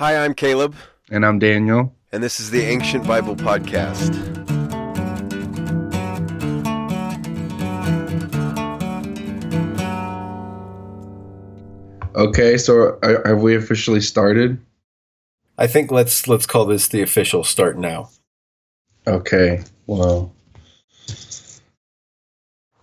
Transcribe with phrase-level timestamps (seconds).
[0.00, 0.74] Hi, I'm Caleb,
[1.10, 1.94] And I'm Daniel.
[2.10, 4.16] and this is the Ancient Bible Podcast.
[12.16, 14.58] Okay, so are, have we officially started?
[15.58, 18.08] I think let's let's call this the official start now.
[19.06, 20.32] Okay, well,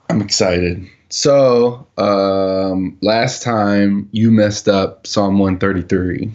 [0.08, 0.88] I'm excited.
[1.10, 6.32] So, um, last time you messed up Psalm 133.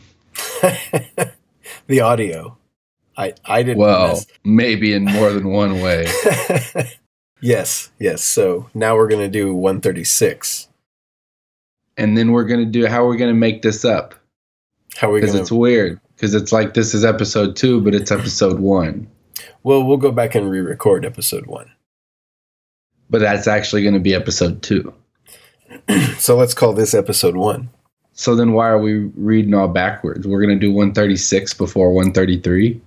[1.86, 2.56] the audio.
[3.16, 3.78] I I didn't.
[3.78, 6.06] Well, mess- maybe in more than one way.
[7.40, 8.22] yes, yes.
[8.22, 10.68] So now we're gonna do 136.
[11.98, 14.14] And then we're going to do how are we're going to make this up
[14.96, 15.42] How are we because gonna?
[15.42, 16.00] it's weird.
[16.16, 19.08] Because it's like this is episode two, but it's episode one.
[19.62, 21.70] well, we'll go back and re-record episode one.
[23.10, 24.94] But that's actually going to be episode two.
[26.18, 27.68] So let's call this episode one.
[28.14, 30.26] So then why are we reading all backwards?
[30.26, 32.80] We're going to do 136 before 133.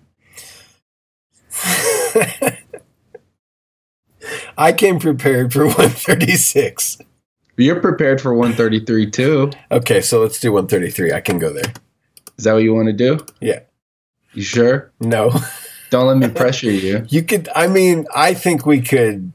[4.57, 6.99] I came prepared for 136.
[7.57, 9.51] You're prepared for 133 too.
[9.71, 11.13] Okay, so let's do 133.
[11.13, 11.73] I can go there.
[12.37, 13.19] Is that what you want to do?
[13.39, 13.59] Yeah.
[14.33, 14.91] You sure?
[14.99, 15.31] No,
[15.89, 17.05] Don't let me pressure you.
[17.09, 17.47] you could.
[17.55, 19.31] I mean, I think we could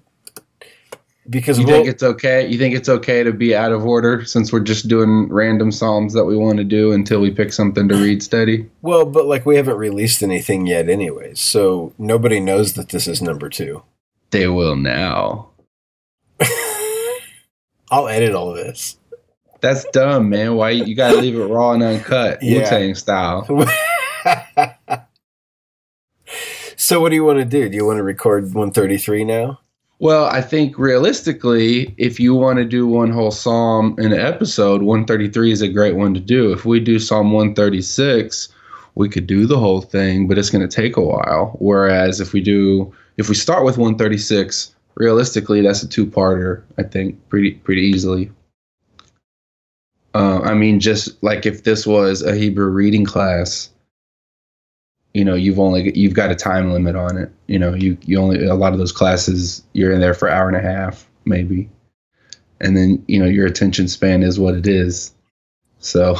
[1.30, 2.46] because You we'll, think it's okay?
[2.46, 6.12] You think it's okay to be out of order since we're just doing random psalms
[6.14, 8.68] that we want to do until we pick something to read steady?
[8.82, 11.38] Well, but like we haven't released anything yet, anyways.
[11.40, 13.84] So nobody knows that this is number two.
[14.30, 15.50] They will now.
[17.90, 18.96] I'll edit all of this.
[19.60, 20.56] That's dumb, man.
[20.56, 22.60] Why you, gotta leave it raw and uncut, Yeah.
[22.60, 23.44] Wu Tang style?
[26.76, 27.68] so, what do you want to do?
[27.68, 29.60] Do you want to record 133 now?
[30.00, 34.80] Well, I think realistically, if you want to do one whole psalm in an episode,
[34.80, 36.52] 133 is a great one to do.
[36.52, 38.48] If we do Psalm 136,
[38.94, 41.54] we could do the whole thing, but it's going to take a while.
[41.58, 46.62] Whereas if we do, if we start with 136, realistically, that's a two-parter.
[46.78, 48.32] I think pretty pretty easily.
[50.14, 53.68] Uh, I mean, just like if this was a Hebrew reading class,
[55.14, 57.32] you know, you've only you've got a time limit on it.
[57.46, 60.34] You know, you you only a lot of those classes you're in there for an
[60.34, 61.68] hour and a half maybe,
[62.60, 65.12] and then you know your attention span is what it is.
[65.80, 66.16] So,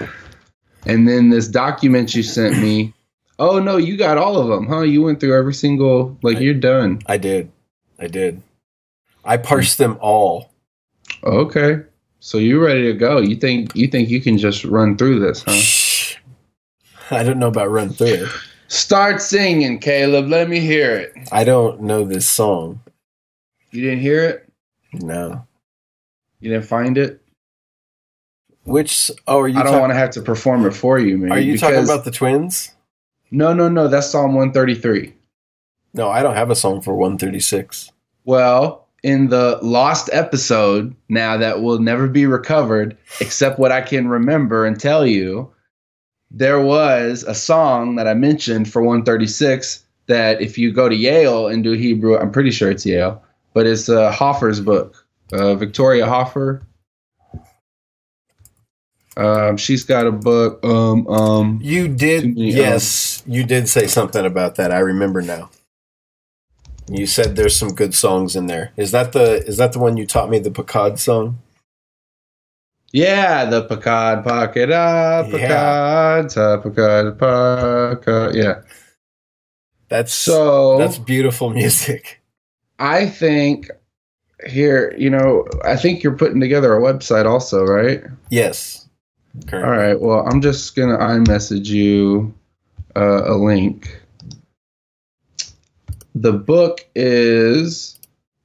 [0.86, 2.94] and then this document you sent me.
[3.38, 4.82] Oh no, you got all of them, huh?
[4.82, 7.00] You went through every single like I- you're done.
[7.06, 7.50] I did.
[7.98, 8.42] I did.
[9.24, 10.50] I parsed them all.
[11.22, 11.82] Okay,
[12.20, 13.18] so you're ready to go?
[13.18, 15.52] You think you think you can just run through this, huh?
[17.12, 18.28] I don't know about run through it.
[18.68, 20.28] Start singing, Caleb.
[20.28, 21.12] Let me hear it.
[21.32, 22.80] I don't know this song.
[23.72, 24.48] You didn't hear it?
[24.92, 25.46] No.
[26.40, 27.20] You didn't find it?
[28.64, 29.10] Which?
[29.26, 29.58] Oh, are you?
[29.58, 31.32] I don't talk- want to have to perform it for you, man.
[31.32, 32.70] Are you talking about the twins?
[33.30, 33.88] No, no, no.
[33.88, 35.14] That's Psalm 133.
[35.94, 37.90] No, I don't have a song for 136.
[38.24, 44.06] Well, in the lost episode, now that will never be recovered, except what I can
[44.08, 45.50] remember and tell you,
[46.30, 51.48] there was a song that I mentioned for 136 that if you go to Yale
[51.48, 56.06] and do Hebrew, I'm pretty sure it's Yale, but it's uh, Hoffer's book, uh, Victoria
[56.06, 56.62] Hoffer.
[59.16, 60.64] Um, she's got a book.
[60.64, 64.70] Um, um, You did, many, yes, you did say something about that.
[64.72, 65.50] I remember now.
[66.88, 68.72] You said there's some good songs in there.
[68.76, 71.38] Is that the is that the one you taught me the Picard song?
[72.92, 76.22] Yeah, the Picard pocket, ah, Yeah.
[76.26, 78.34] Picard, Picard, Picard.
[78.34, 78.62] Yeah.
[79.88, 82.20] That's So that's beautiful music.
[82.78, 83.70] I think
[84.46, 88.02] here, you know, I think you're putting together a website also, right?
[88.30, 88.88] Yes.
[89.52, 90.00] All right.
[90.00, 92.34] Well, I'm just gonna iMessage you
[92.96, 94.00] uh, a link.
[96.14, 97.98] The book is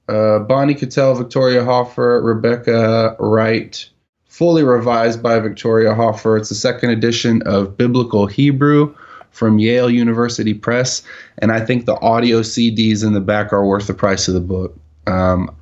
[0.08, 3.90] uh, Bonnie Kittel, Victoria Hoffer, Rebecca Wright,
[4.36, 6.36] fully revised by Victoria Hoffer.
[6.36, 8.94] It's the second edition of Biblical Hebrew
[9.32, 11.04] from Yale University Press,
[11.38, 14.42] and I think the audio CDs in the back are worth the price of the
[14.42, 14.78] book.
[15.08, 15.56] Um,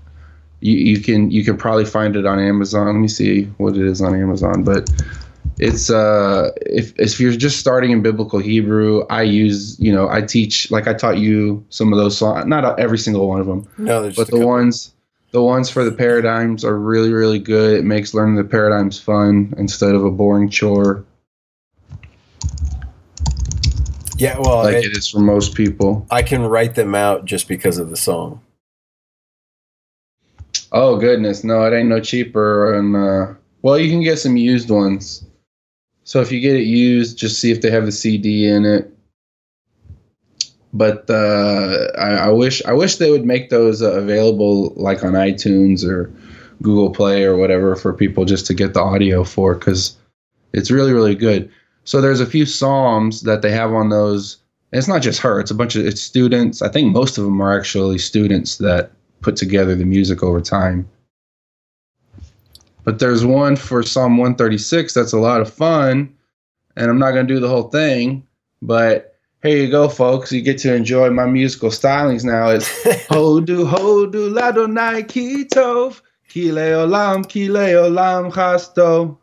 [0.62, 2.88] you, you can you can probably find it on Amazon.
[2.88, 4.90] Let me see what it is on Amazon, but
[5.60, 10.22] it's uh if if you're just starting in biblical Hebrew, I use you know I
[10.22, 13.68] teach like I taught you some of those songs, not every single one of them,
[13.78, 14.48] No, there's but the couple.
[14.48, 14.93] ones
[15.34, 17.78] the ones for the paradigms are really really good.
[17.80, 21.04] It makes learning the paradigms fun instead of a boring chore
[24.18, 26.06] Yeah, well, like it- it is for most people.
[26.12, 28.40] I can write them out just because of the song.
[30.72, 32.74] Oh goodness, no, it ain't no cheaper.
[32.76, 33.34] And uh,
[33.64, 35.26] well, you can get some used ones.
[36.04, 38.93] So if you get it used, just see if they have the CD in it.
[40.74, 45.14] But uh, I, I wish I wish they would make those uh, available like on
[45.14, 46.12] iTunes or
[46.62, 49.96] Google Play or whatever for people just to get the audio for because
[50.52, 51.52] it's really really good.
[51.86, 54.38] So there's a few psalms that they have on those.
[54.72, 56.64] It's not just her; it's a bunch of it's students.
[56.64, 58.92] I think most of them are actually students that
[59.22, 60.90] put together the music over time.
[62.84, 66.14] But there's one for Psalm 136 that's a lot of fun,
[66.76, 68.28] and I'm not going to do the whole thing,
[68.62, 69.13] but
[69.44, 70.32] here you go, folks.
[70.32, 72.50] You get to enjoy my musical stylings now.
[72.50, 72.68] It's
[73.08, 79.18] Hodu Hodu Ladonai Kitov Kile Olam Kile Olam Chasto.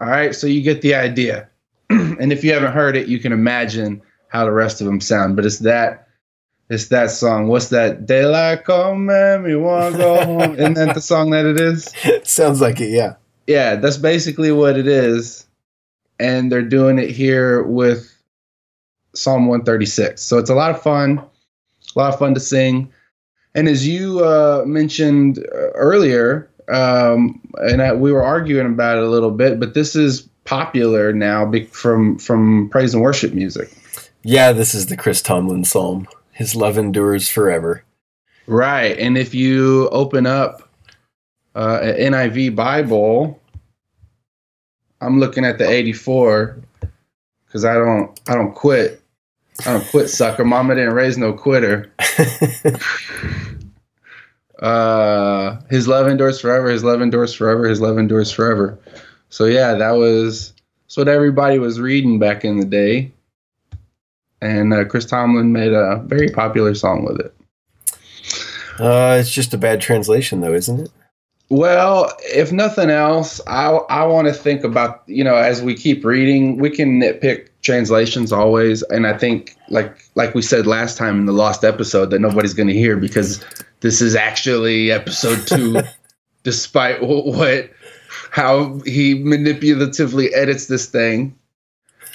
[0.00, 1.48] All right, so you get the idea.
[1.90, 5.36] and if you haven't heard it, you can imagine how the rest of them sound.
[5.36, 6.08] But it's that
[6.70, 7.48] it's that song.
[7.48, 8.06] What's that?
[8.06, 10.54] Daylight come and we want to go home.
[10.58, 11.92] Isn't that the song that it is?
[12.22, 13.16] Sounds like it, yeah.
[13.46, 15.46] Yeah, that's basically what it is.
[16.18, 18.10] And they're doing it here with
[19.14, 20.22] Psalm 136.
[20.22, 22.92] So it's a lot of fun, a lot of fun to sing.
[23.54, 29.04] And as you uh, mentioned uh, earlier, um, and I, we were arguing about it
[29.04, 33.70] a little bit, but this is popular now be- from from praise and worship music.
[34.22, 36.08] Yeah, this is the Chris Tomlin psalm.
[36.32, 37.84] His love endures forever.
[38.46, 38.98] Right.
[38.98, 40.68] And if you open up
[41.54, 43.40] uh, an NIV Bible,
[45.00, 46.58] I'm looking at the 84
[47.46, 49.02] because I don't I don't quit.
[49.60, 50.44] I don't quit, sucker.
[50.44, 51.92] Mama didn't raise no quitter.
[54.58, 56.68] uh, his love endures forever.
[56.68, 57.68] His love endures forever.
[57.68, 58.78] His love endures forever.
[59.28, 60.52] So yeah, that was
[60.84, 63.12] that's what everybody was reading back in the day,
[64.40, 67.34] and uh, Chris Tomlin made a very popular song with it.
[68.80, 70.90] uh, it's just a bad translation, though, isn't it?
[71.48, 76.04] Well, if nothing else, I I want to think about you know as we keep
[76.04, 81.18] reading, we can nitpick translations always, and I think like like we said last time
[81.18, 83.44] in the lost episode that nobody's going to hear because
[83.80, 85.80] this is actually episode two,
[86.44, 87.70] despite wh- what
[88.30, 91.36] how he manipulatively edits this thing.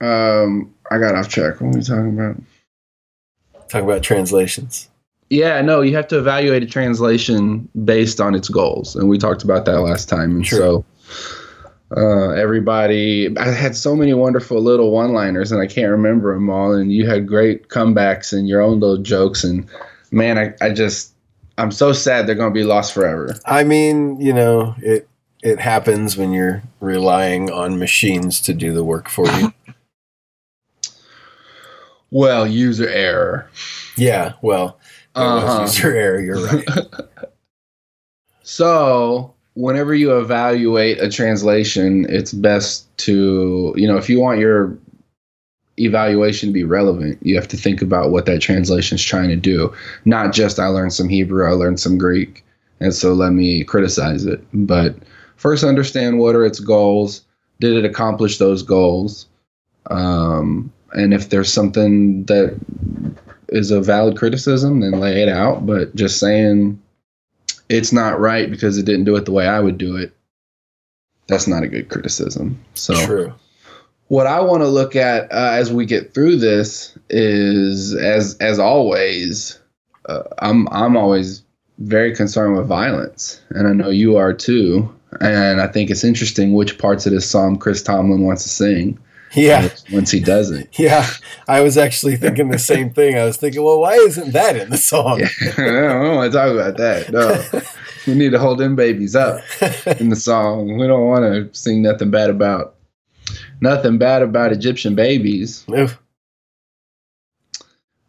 [0.00, 1.60] um, I got off track.
[1.60, 2.36] What were we talking about?
[3.68, 4.88] Talk about translations.
[5.28, 9.44] Yeah, no, you have to evaluate a translation based on its goals, and we talked
[9.44, 10.32] about that last time.
[10.36, 10.58] And True.
[10.58, 10.84] so,
[11.96, 16.72] uh, everybody, I had so many wonderful little one-liners, and I can't remember them all.
[16.72, 19.68] And you had great comebacks and your own little jokes, and
[20.12, 21.12] man, I, I just,
[21.58, 23.34] I'm so sad they're going to be lost forever.
[23.44, 25.08] I mean, you know, it
[25.42, 29.52] it happens when you're relying on machines to do the work for you.
[32.12, 33.48] Well, user error.
[33.96, 34.80] yeah, well,
[35.14, 35.60] it was Uh-huh.
[35.62, 36.20] user error.
[36.20, 36.64] You're right.
[38.42, 44.76] So, whenever you evaluate a translation, it's best to, you know, if you want your
[45.78, 49.36] evaluation to be relevant, you have to think about what that translation is trying to
[49.36, 49.72] do.
[50.04, 52.44] Not just, I learned some Hebrew, I learned some Greek,
[52.80, 54.42] and so let me criticize it.
[54.52, 54.96] But
[55.36, 57.22] first, understand what are its goals.
[57.60, 59.26] Did it accomplish those goals?
[59.90, 62.58] Um, and if there's something that
[63.48, 65.66] is a valid criticism, then lay it out.
[65.66, 66.80] But just saying,
[67.70, 70.12] it's not right because it didn't do it the way I would do it.
[71.28, 72.62] That's not a good criticism.
[72.74, 73.32] So True.
[74.08, 78.58] what I want to look at uh, as we get through this is, as as
[78.58, 79.58] always,
[80.06, 81.44] uh, I'm I'm always
[81.78, 84.92] very concerned with violence, and I know you are too.
[85.20, 88.98] And I think it's interesting which parts of this psalm Chris Tomlin wants to sing,
[89.34, 89.68] Yeah.
[89.92, 90.78] once he doesn't.
[90.78, 91.06] Yeah,
[91.46, 93.16] I was actually thinking the same thing.
[93.16, 95.20] I was thinking, well, why isn't that in the song?
[95.20, 95.62] Yeah, I
[96.02, 97.12] don't want to talk about that.
[97.12, 97.60] No,
[98.06, 99.40] we need to hold them babies up.
[100.00, 100.76] in the song.
[100.78, 102.74] We don't want to sing nothing bad about
[103.60, 105.98] nothing bad about Egyptian babies, Oof.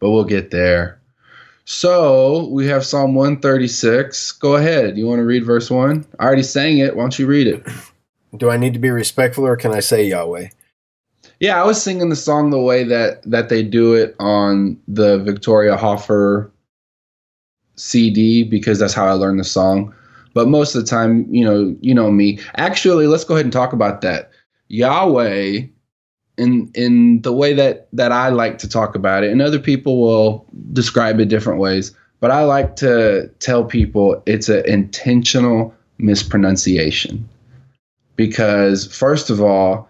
[0.00, 0.98] but we'll get there.
[1.64, 4.32] So we have Psalm 136.
[4.32, 4.98] Go ahead.
[4.98, 6.04] You want to read verse 1?
[6.18, 6.96] I already sang it.
[6.96, 7.64] Why don't you read it?
[8.36, 10.48] Do I need to be respectful or can I say Yahweh?
[11.42, 15.18] Yeah, I was singing the song the way that that they do it on the
[15.18, 16.52] Victoria Hoffer
[17.74, 19.92] CD because that's how I learned the song.
[20.34, 22.38] But most of the time, you know, you know me.
[22.54, 24.30] Actually, let's go ahead and talk about that.
[24.68, 25.62] Yahweh
[26.38, 30.00] in in the way that that I like to talk about it, and other people
[30.00, 37.28] will describe it different ways, but I like to tell people it's an intentional mispronunciation.
[38.14, 39.88] Because first of all,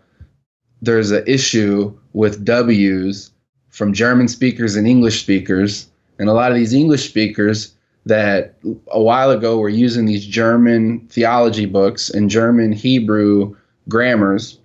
[0.83, 3.31] there's an issue with W's
[3.71, 5.89] from German speakers and English speakers.
[6.19, 7.73] And a lot of these English speakers,
[8.05, 8.59] that
[8.91, 13.57] a while ago were using these German theology books and German Hebrew
[13.89, 14.59] grammars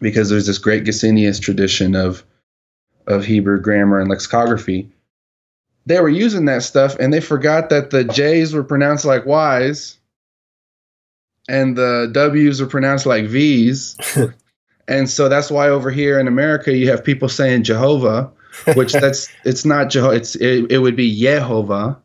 [0.00, 2.22] because there's this great Gesenius tradition of
[3.06, 4.90] of Hebrew grammar and lexicography.
[5.86, 9.96] They were using that stuff and they forgot that the J's were pronounced like Y's
[11.48, 13.96] and the W's are pronounced like V's.
[14.88, 18.30] and so that's why over here in America you have people saying Jehovah,
[18.74, 21.96] which that's it's not Jehovah, it's it, it would be Yehovah.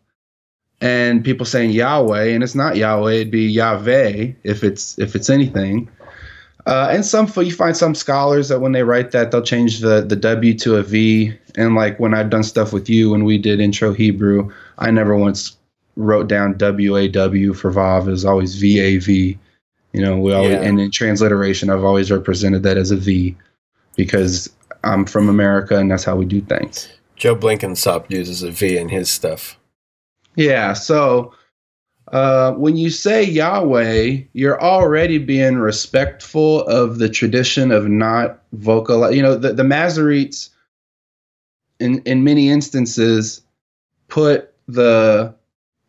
[0.83, 5.29] And people saying Yahweh, and it's not Yahweh, it'd be Yahweh if it's if it's
[5.29, 5.89] anything.
[6.65, 10.01] Uh, and some you find some scholars that when they write that they'll change the
[10.01, 11.33] the W to a V.
[11.55, 15.15] And like when I've done stuff with you when we did intro Hebrew, I never
[15.15, 15.55] once
[15.95, 18.07] wrote down W A W for Vav.
[18.07, 19.37] It was always V A V.
[19.93, 20.61] You know, we always, Yeah.
[20.61, 23.35] and in transliteration, I've always represented that as a V
[23.95, 24.49] because
[24.83, 26.87] I'm from America and that's how we do things.
[27.15, 29.57] Joe Blenkinsopp uses a V in his stuff.
[30.35, 30.73] Yeah.
[30.73, 31.33] So
[32.11, 39.11] uh, when you say Yahweh, you're already being respectful of the tradition of not vocal.
[39.11, 40.49] You know, the, the Masoretes,
[41.79, 43.41] in in many instances,
[44.07, 45.33] put the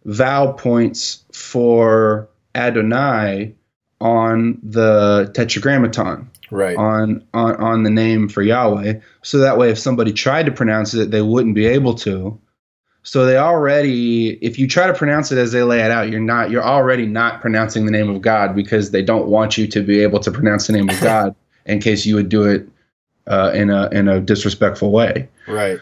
[0.05, 3.55] vowel points for Adonai
[4.03, 6.77] on the Tetragrammaton Right.
[6.77, 9.01] on on on the name for Yahweh.
[9.23, 12.39] So that way, if somebody tried to pronounce it, they wouldn't be able to.
[13.05, 16.21] So they already, if you try to pronounce it as they lay it out, you're
[16.21, 19.83] not, you're already not pronouncing the name of God because they don't want you to
[19.83, 21.35] be able to pronounce the name of God
[21.67, 22.69] in case you would do it
[23.27, 25.29] uh, in a in a disrespectful way.
[25.49, 25.81] Right.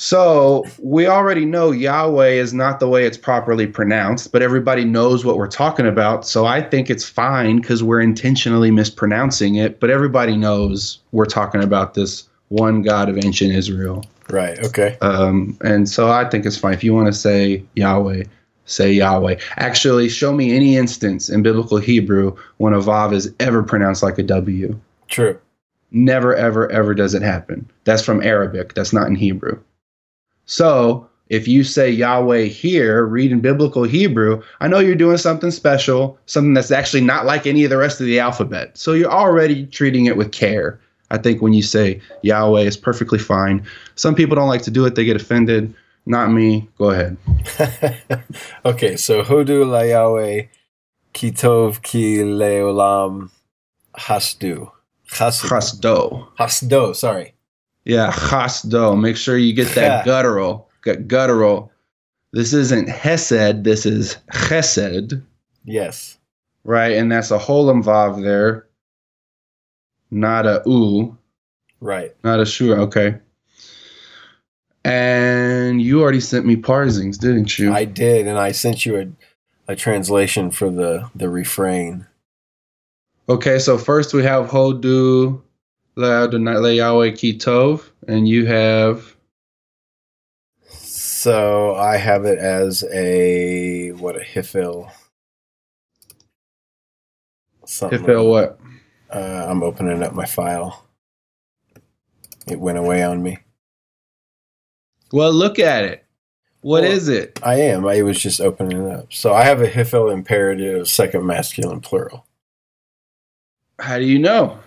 [0.00, 5.24] So we already know Yahweh is not the way it's properly pronounced, but everybody knows
[5.24, 6.24] what we're talking about.
[6.24, 11.64] So I think it's fine because we're intentionally mispronouncing it, but everybody knows we're talking
[11.64, 14.04] about this one God of ancient Israel.
[14.30, 14.56] Right.
[14.60, 14.96] Okay.
[15.00, 16.74] Um, and so I think it's fine.
[16.74, 18.22] If you want to say Yahweh,
[18.66, 19.40] say Yahweh.
[19.56, 24.16] Actually, show me any instance in biblical Hebrew when a Vav is ever pronounced like
[24.18, 24.78] a W.
[25.08, 25.40] True.
[25.90, 27.68] Never, ever, ever does it happen.
[27.82, 28.74] That's from Arabic.
[28.74, 29.58] That's not in Hebrew.
[30.48, 35.50] So if you say Yahweh here, read in biblical Hebrew, I know you're doing something
[35.50, 38.76] special, something that's actually not like any of the rest of the alphabet.
[38.76, 40.80] So you're already treating it with care.
[41.10, 43.64] I think when you say Yahweh, it's perfectly fine.
[43.94, 45.74] Some people don't like to do it, they get offended.
[46.06, 46.66] Not me.
[46.78, 47.18] Go ahead.
[48.64, 48.96] okay.
[48.96, 50.46] So Hodu la Yahweh
[51.12, 53.30] Kitov ki leolam
[53.94, 54.70] hasdu.
[55.10, 55.48] Hasdu.
[55.48, 56.28] Chasdo.
[56.38, 56.96] Hasdo.
[56.96, 57.34] Sorry.
[57.88, 58.96] Yeah, chasdo.
[59.00, 60.68] Make sure you get that guttural.
[60.82, 61.72] Gut- Guttural.
[62.32, 65.20] This isn't hesed, this is chesed.
[65.64, 66.18] Yes.
[66.64, 68.66] Right, and that's a holem vav there,
[70.10, 71.16] not a u,
[71.80, 72.14] Right.
[72.22, 72.78] not a shura.
[72.80, 73.16] Okay.
[74.84, 77.72] And you already sent me parsings, didn't you?
[77.72, 82.06] I did, and I sent you a, a translation for the the refrain.
[83.28, 85.40] okay, so first we have hodu
[85.98, 89.16] le'adonai le'yahweh kitov, and you have
[90.70, 94.90] So I have it as a what a hifil.
[97.66, 98.60] Something hifel what?
[99.10, 100.86] Uh, I'm opening up my file.
[102.46, 103.38] It went away on me.
[105.12, 106.04] Well, look at it.
[106.60, 107.38] What Well- is it?
[107.42, 107.86] I am.
[107.86, 109.12] I was just opening it up.
[109.12, 112.26] So I have a hifil imperative, second masculine plural.
[113.80, 114.58] How do you know?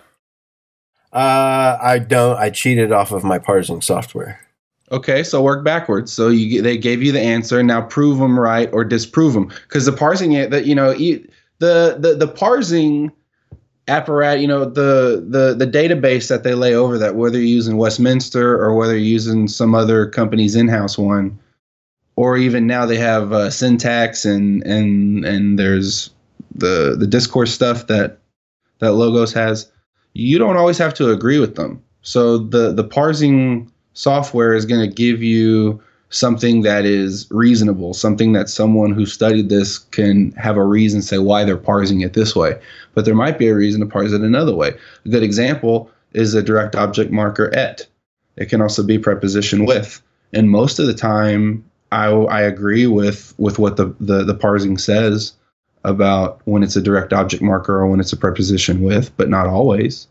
[1.12, 2.38] Uh, I don't.
[2.38, 4.40] I cheated off of my parsing software.
[4.90, 6.12] Okay, so work backwards.
[6.12, 7.62] So you they gave you the answer.
[7.62, 9.46] Now prove them right or disprove them.
[9.46, 11.26] Because the parsing it that you know e-
[11.58, 13.12] the the the parsing
[13.88, 17.76] apparatus, you know the the the database that they lay over that, whether you're using
[17.76, 21.38] Westminster or whether you're using some other company's in-house one,
[22.16, 26.10] or even now they have uh, syntax and and and there's
[26.54, 28.18] the the discourse stuff that
[28.78, 29.70] that Logos has.
[30.14, 31.82] You don't always have to agree with them.
[32.02, 35.80] So the the parsing software is going to give you
[36.12, 41.18] something that is reasonable, something that someone who studied this can have a reason say
[41.18, 42.60] why they're parsing it this way.
[42.94, 44.74] But there might be a reason to parse it another way.
[45.06, 47.86] A good example is a direct object marker et.
[48.36, 50.02] It can also be preposition with.
[50.34, 54.78] And most of the time, I, I agree with with what the, the the parsing
[54.78, 55.32] says
[55.84, 59.46] about when it's a direct object marker or when it's a preposition with, but not
[59.46, 60.06] always.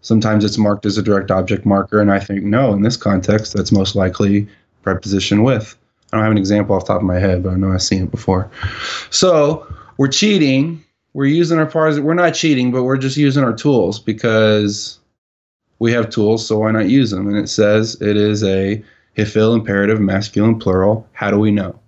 [0.00, 3.54] Sometimes it's marked as a direct object marker, and I think no, in this context,
[3.54, 4.46] that's most likely
[4.82, 5.76] preposition with.
[6.12, 7.82] I don't have an example off the top of my head, but I know I've
[7.82, 8.50] seen it before.
[9.10, 9.66] So
[9.96, 10.82] we're cheating.
[11.12, 12.04] We're using our parsing.
[12.04, 14.98] We're not cheating, but we're just using our tools because
[15.80, 17.26] we have tools, so why not use them?
[17.26, 18.82] And it says it is a
[19.16, 21.06] hifil imperative masculine plural.
[21.12, 21.78] How do we know?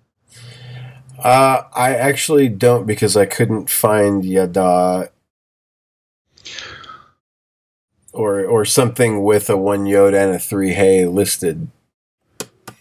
[1.23, 5.11] Uh, I actually don't because I couldn't find yada
[8.13, 11.69] or or something with a one yod and a three hey listed.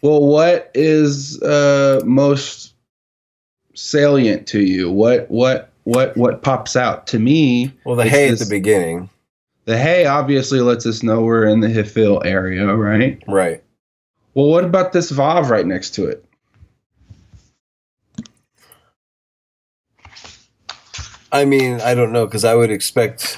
[0.02, 2.74] Well, what is uh, most
[3.76, 4.90] salient to you?
[4.90, 7.74] What what what what pops out to me?
[7.84, 9.10] Well, the hey this- at the beginning,
[9.66, 13.22] The hay obviously lets us know we're in the Hifil area, right?
[13.28, 13.64] right?
[14.34, 16.24] Well, what about this Vav right next to it?
[21.32, 23.38] I mean, I don't know because I would expect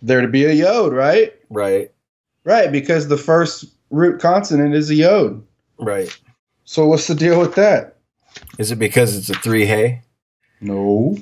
[0.00, 1.32] There to be a yod, right?
[1.50, 1.90] right,
[2.44, 5.42] Right, because the first root consonant is a yod.
[5.78, 6.16] right.
[6.64, 7.96] So what's the deal with that?
[8.58, 10.00] Is it because it's a three hey?
[10.60, 11.16] No.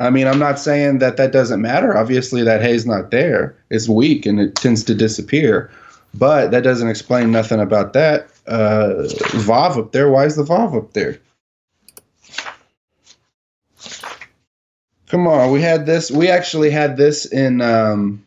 [0.00, 1.96] I mean, I'm not saying that that doesn't matter.
[1.96, 3.54] Obviously, that hay's not there.
[3.70, 5.70] It's weak and it tends to disappear.
[6.14, 8.26] But that doesn't explain nothing about that.
[8.48, 9.04] Uh,
[9.46, 10.10] Vav up there.
[10.10, 11.20] Why is the Vav up there?
[15.10, 15.50] Come on.
[15.50, 16.10] We had this.
[16.10, 18.24] We actually had this in um,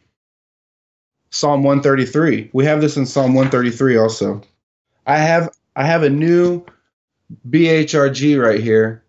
[1.29, 2.49] Psalm 133.
[2.53, 4.41] We have this in Psalm 133 also.
[5.07, 6.63] I have I have a new
[7.49, 9.03] BHRG right here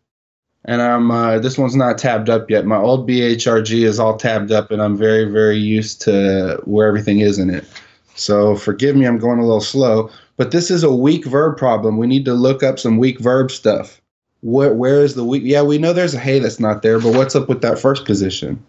[0.65, 2.65] and I'm uh, this one's not tabbed up yet.
[2.65, 7.21] My old BHRG is all tabbed up, and I'm very very used to where everything
[7.21, 7.67] is in it.
[8.15, 10.11] So forgive me, I'm going a little slow.
[10.37, 11.97] But this is a weak verb problem.
[11.97, 14.01] We need to look up some weak verb stuff.
[14.45, 15.43] Where where is the weak?
[15.43, 18.05] Yeah, we know there's a hey that's not there, but what's up with that first
[18.05, 18.63] position?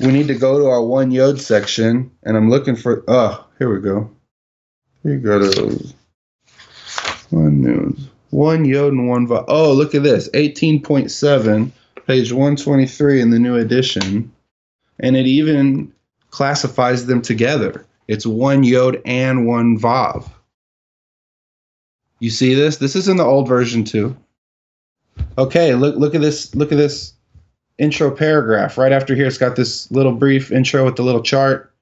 [0.00, 3.04] We need to go to our one yod section, and I'm looking for.
[3.08, 4.10] Oh, here we go.
[5.02, 5.94] Here you go to
[7.28, 8.08] one news.
[8.30, 9.44] One yod and one vav.
[9.46, 10.30] Oh, look at this.
[10.30, 11.70] 18.7,
[12.06, 14.32] page 123 in the new edition.
[14.98, 15.92] And it even
[16.30, 17.84] classifies them together.
[18.08, 20.30] It's one yod and one vav.
[22.20, 22.78] You see this?
[22.78, 24.16] This is in the old version too.
[25.38, 27.14] Okay, look look at this look at this
[27.78, 28.78] intro paragraph.
[28.78, 31.72] Right after here it's got this little brief intro with the little chart.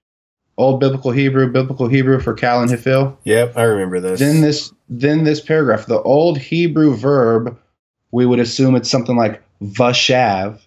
[0.58, 3.16] Old biblical Hebrew, biblical Hebrew for Qal and Hifil.
[3.24, 4.20] Yep, I remember this.
[4.20, 7.58] Then this then this paragraph, the old Hebrew verb,
[8.10, 10.60] we would assume it's something like vashav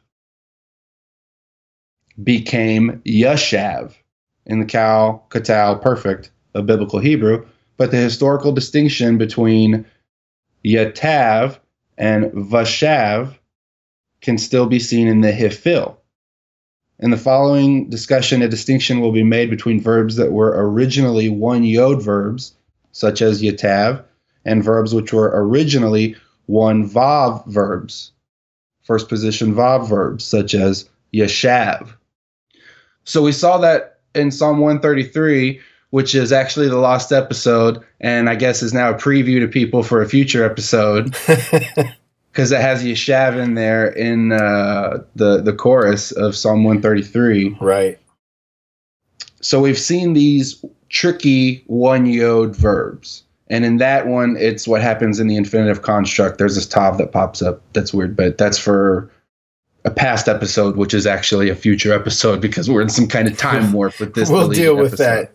[2.23, 3.93] became yashav
[4.45, 7.45] in the Qal qatal perfect of biblical Hebrew.
[7.77, 9.85] But the historical distinction between
[10.65, 11.59] yatav
[11.97, 13.37] and vashav
[14.21, 15.97] can still be seen in the hifil.
[16.99, 21.63] In the following discussion, a distinction will be made between verbs that were originally one
[21.63, 22.53] yod verbs,
[22.93, 24.03] such as yatav,
[24.45, 28.11] and verbs which were originally one vav verbs,
[28.83, 31.93] first position vav verbs, such as yashav.
[33.03, 35.59] So we saw that in Psalm 133,
[35.89, 39.83] which is actually the lost episode, and I guess is now a preview to people
[39.83, 41.15] for a future episode
[42.31, 47.57] because it has Yeshav in there in uh, the the chorus of Psalm 133.
[47.61, 47.99] right.
[49.41, 53.23] So we've seen these tricky one yod verbs.
[53.47, 56.39] And in that one, it's what happens in the infinitive construct.
[56.39, 57.61] There's this tav that pops up.
[57.73, 59.11] That's weird, but that's for
[59.83, 63.37] a past episode, which is actually a future episode because we're in some kind of
[63.37, 64.29] time warp with this.
[64.29, 65.03] we'll deal with episode.
[65.03, 65.34] that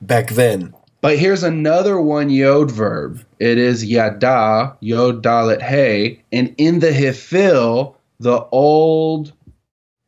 [0.00, 0.74] back then.
[1.00, 3.24] But here's another one yod verb.
[3.38, 6.22] It is yada, yod dalet hey.
[6.32, 9.32] And in the hifil, the old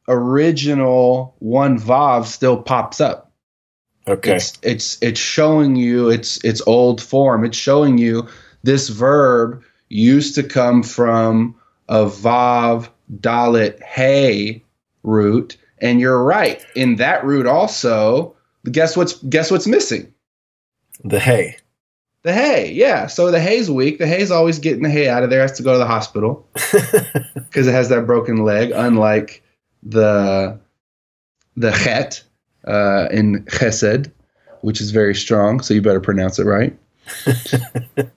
[0.08, 3.30] original one vav still pops up.
[4.08, 4.36] Okay.
[4.36, 7.44] It's it's it's showing you its its old form.
[7.44, 8.26] It's showing you
[8.64, 11.54] this verb used to come from
[11.88, 12.88] a vav
[13.20, 14.64] dalet hey
[15.04, 16.64] root, and you're right.
[16.74, 18.34] In that root also,
[18.70, 20.12] guess what's guess what's missing?
[21.04, 21.56] the hay.
[22.22, 23.06] The hay, yeah.
[23.06, 23.98] So the hay's weak.
[23.98, 25.40] The hay's always getting the hay out of there.
[25.40, 28.72] Has to go to the hospital because it has that broken leg.
[28.72, 29.42] Unlike
[29.82, 30.60] the
[31.56, 32.22] the chet
[32.66, 34.12] uh, in chesed,
[34.60, 35.60] which is very strong.
[35.60, 36.78] So you better pronounce it right.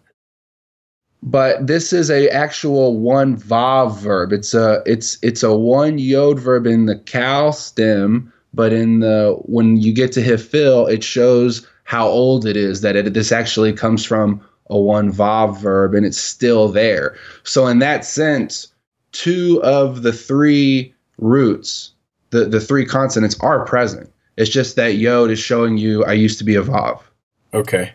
[1.23, 4.33] but this is a actual one vav verb.
[4.33, 9.37] It's a it's it's a one yod verb in the qal stem, but in the
[9.43, 12.81] when you get to hifil, it shows how old it is.
[12.81, 17.17] That it, this actually comes from a one vav verb, and it's still there.
[17.43, 18.67] So in that sense,
[19.11, 21.91] two of the three roots,
[22.29, 24.11] the the three consonants are present.
[24.37, 27.01] It's just that yod is showing you I used to be a vav.
[27.53, 27.91] okay.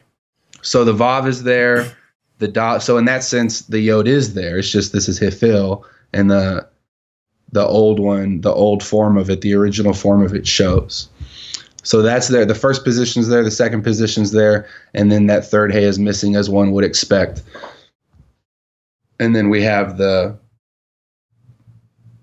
[0.63, 1.97] So the vav is there.
[2.39, 2.83] The dot.
[2.83, 4.59] So in that sense, the yod is there.
[4.59, 6.69] It's just this is hifil, and the
[7.53, 11.09] the old one, the old form of it, the original form of it shows.
[11.83, 12.45] So that's there.
[12.45, 16.37] The first position's there, the second position's there, and then that third hay is missing
[16.37, 17.43] as one would expect.
[19.19, 20.39] And then we have the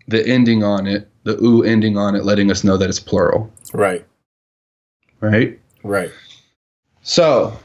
[0.07, 3.51] the ending on it, the oo ending on it, letting us know that it's plural.
[3.73, 4.05] Right.
[5.19, 5.59] Right?
[5.83, 6.11] Right.
[7.01, 7.57] So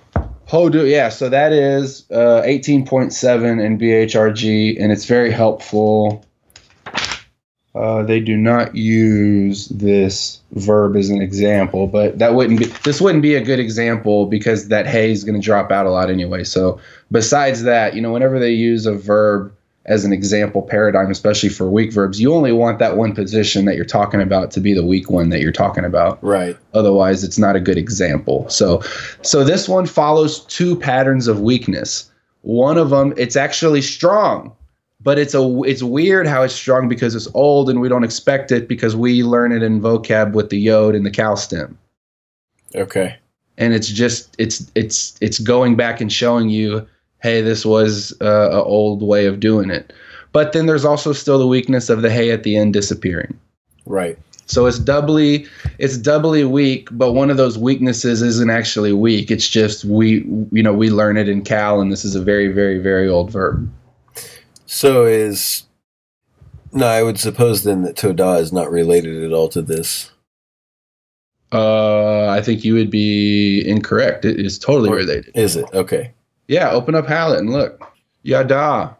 [0.51, 6.25] Hodu, yeah, so that is uh, 18.7 in BHRG, and it's very helpful.
[7.75, 13.01] Uh, they do not use this verb as an example, but that wouldn't be this
[13.01, 16.11] wouldn't be a good example because that hay is going to drop out a lot
[16.11, 16.43] anyway.
[16.43, 16.81] So
[17.13, 19.53] besides that, you know, whenever they use a verb
[19.87, 23.77] as an example paradigm, especially for weak verbs, you only want that one position that
[23.77, 26.23] you're talking about to be the weak one that you're talking about.
[26.23, 26.57] Right.
[26.75, 28.49] Otherwise, it's not a good example.
[28.49, 28.83] So,
[29.23, 32.11] so this one follows two patterns of weakness.
[32.43, 34.55] One of them, it's actually strong,
[35.03, 38.53] but it's a it's weird how it's strong because it's old and we don't expect
[38.53, 41.79] it because we learn it in vocab with the yod and the qal stem.
[42.75, 43.17] Okay.
[43.57, 46.87] And it's just it's it's it's going back and showing you,
[47.23, 49.93] hey, this was uh, a old way of doing it.
[50.33, 53.39] But then there's also still the weakness of the hay at the end disappearing.
[53.87, 54.19] Right.
[54.47, 55.47] So it's doubly
[55.79, 59.31] it's doubly weak, but one of those weaknesses isn't actually weak.
[59.31, 62.49] It's just we you know we learn it in Qal, and this is a very
[62.49, 63.71] very very old verb.
[64.73, 65.65] So is
[66.73, 70.13] no, I would suppose then that Toda is not related at all to this.
[71.53, 74.25] Uh, I think you would be incorrect.
[74.25, 75.33] It is totally Or- related.
[75.35, 75.67] Is it?
[75.75, 76.13] Okay.
[76.47, 77.83] Yeah, open up HALOT and look.
[78.23, 78.97] Yada.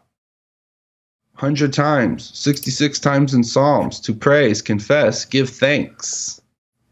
[1.35, 6.41] Hundred times, sixty-six times in Psalms to praise, confess, give thanks.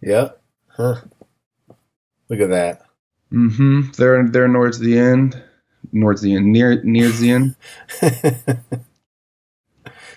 [0.01, 0.29] Yeah.
[0.69, 1.01] Huh.
[2.29, 2.83] Look at that.
[3.33, 3.91] Mm-hmm.
[3.97, 5.43] They're they're towards the end,
[5.93, 7.55] end, near near the end.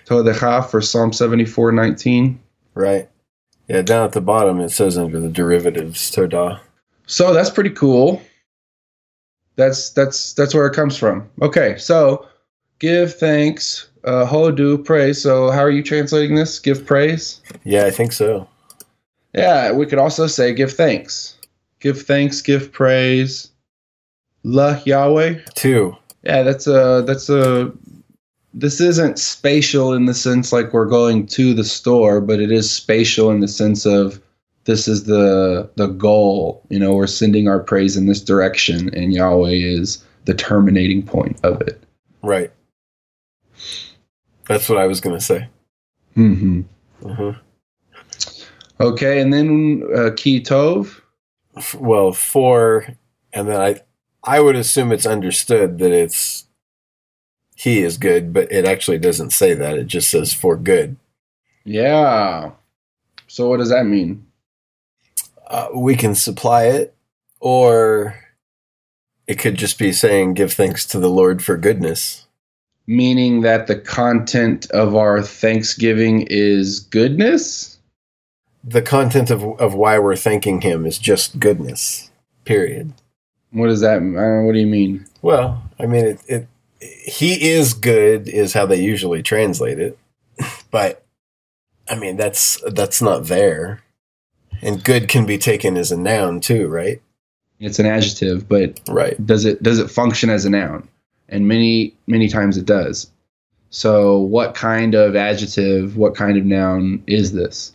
[0.06, 2.40] Todecha for Psalm seventy-four nineteen.
[2.74, 3.08] right.
[3.68, 6.60] Yeah, down at the bottom it says under the derivatives Toda.
[7.06, 8.20] So that's pretty cool.
[9.56, 11.30] That's that's that's where it comes from.
[11.40, 12.26] Okay, so
[12.80, 15.22] give thanks, uh, hodu praise.
[15.22, 16.58] So how are you translating this?
[16.58, 17.40] Give praise.
[17.64, 18.48] Yeah, I think so.
[19.32, 21.36] Yeah, we could also say give thanks.
[21.80, 23.51] Give thanks, give praise.
[24.44, 25.40] La Yahweh.
[25.54, 25.96] Two.
[26.24, 27.72] Yeah, that's a that's a
[28.54, 32.70] this isn't spatial in the sense like we're going to the store, but it is
[32.70, 34.20] spatial in the sense of
[34.64, 36.62] this is the the goal.
[36.70, 41.40] You know, we're sending our praise in this direction, and Yahweh is the terminating point
[41.42, 41.82] of it.
[42.22, 42.52] Right.
[44.48, 45.48] That's what I was going to say.
[46.14, 46.62] hmm
[47.04, 47.32] Uh-huh.
[48.80, 51.00] Okay, and then uh, Ki Tov.
[51.56, 52.86] F- Well, four,
[53.32, 53.80] and then I,
[54.24, 56.46] I would assume it's understood that it's
[57.54, 59.78] he is good, but it actually doesn't say that.
[59.78, 60.96] It just says for good.
[61.64, 62.52] Yeah.
[63.28, 64.26] So what does that mean?
[65.46, 66.94] Uh, we can supply it,
[67.40, 68.16] or
[69.26, 72.26] it could just be saying give thanks to the Lord for goodness.
[72.86, 77.78] Meaning that the content of our Thanksgiving is goodness.
[78.64, 82.10] The content of of why we're thanking Him is just goodness.
[82.44, 82.92] Period.
[83.52, 83.98] What does that?
[83.98, 85.06] Uh, what do you mean?
[85.20, 86.48] Well, I mean, it, it
[86.80, 89.98] he is good is how they usually translate it,
[90.70, 91.04] but
[91.88, 93.82] I mean that's that's not there,
[94.62, 97.00] and good can be taken as a noun too, right?
[97.60, 99.24] It's an adjective, but Right.
[99.24, 100.88] does it does it function as a noun?
[101.28, 103.10] And many many times it does.
[103.70, 107.74] So what kind of adjective, what kind of noun is this?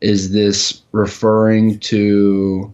[0.00, 2.72] Is this referring to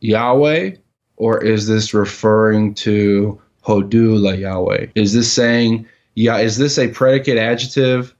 [0.00, 0.76] Yahweh
[1.16, 4.86] or is this referring to Hodula Yahweh?
[4.94, 8.14] Is this saying yeah, is this a predicate adjective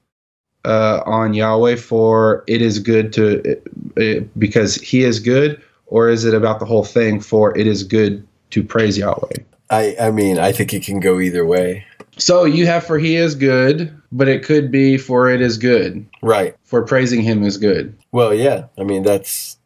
[0.65, 3.57] uh, on Yahweh for it is good to
[3.97, 7.83] uh, because he is good or is it about the whole thing for it is
[7.83, 9.37] good to praise Yahweh?
[9.69, 11.85] I I mean, I think it can go either way.
[12.17, 16.05] So you have for he is good, but it could be for it is good.
[16.21, 16.55] Right.
[16.63, 17.97] For praising him is good.
[18.11, 18.67] Well, yeah.
[18.77, 19.57] I mean, that's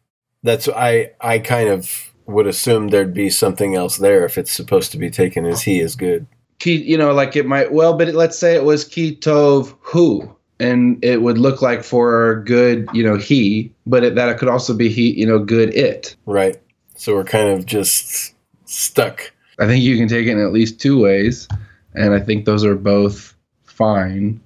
[0.42, 4.92] that's I I kind of would assume there'd be something else there if it's supposed
[4.92, 6.26] to be taken as he is good.
[6.64, 10.30] You know, like it might well, but it, let's say it was ki tov who,
[10.58, 14.48] and it would look like for good, you know, he, but it, that it could
[14.48, 16.16] also be he, you know, good it.
[16.26, 16.60] Right.
[16.96, 18.34] So we're kind of just
[18.66, 19.32] stuck.
[19.58, 21.48] I think you can take it in at least two ways,
[21.94, 24.40] and I think those are both fine.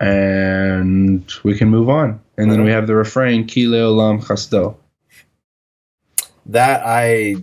[0.00, 2.18] And we can move on.
[2.38, 2.80] And then we uh-huh.
[2.80, 4.76] have the refrain, Ki leolam chasdo.
[6.50, 7.36] That I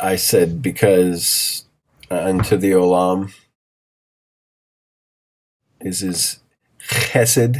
[0.00, 1.64] I said because
[2.10, 3.32] uh, unto the olam
[5.80, 6.40] is his
[6.88, 7.56] chesed,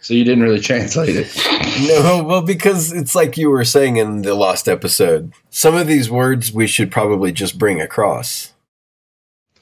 [0.00, 1.44] So you didn't really translate it.
[1.86, 5.32] No, well, because it's like you were saying in the last episode.
[5.50, 8.52] Some of these words we should probably just bring across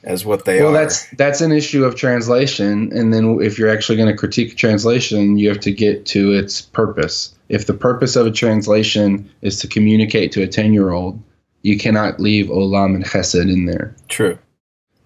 [0.07, 0.73] as what they well, are.
[0.73, 4.55] that's that's an issue of translation, and then if you're actually going to critique a
[4.55, 7.35] translation, you have to get to its purpose.
[7.49, 11.21] If the purpose of a translation is to communicate to a ten year old,
[11.63, 13.95] you cannot leave olam and chesed in there.
[14.09, 14.39] true.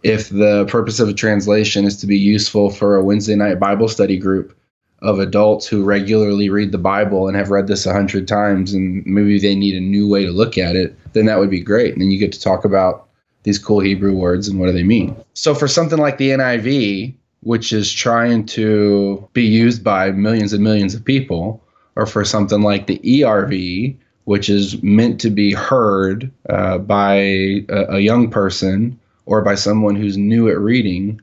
[0.03, 3.89] If the purpose of a translation is to be useful for a Wednesday night Bible
[3.89, 4.57] study group
[5.03, 9.05] of adults who regularly read the Bible and have read this a hundred times, and
[9.07, 11.93] maybe they need a new way to look at it, then that would be great.
[11.93, 13.10] And then you get to talk about
[13.43, 15.17] these cool Hebrew words and what do they mean.
[15.35, 20.63] So for something like the NIV, which is trying to be used by millions and
[20.63, 21.63] millions of people,
[21.97, 27.65] or for something like the ERV, which is meant to be heard uh, by a,
[27.69, 31.21] a young person or by someone who's new at reading,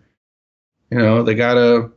[0.91, 1.89] you know, they gotta,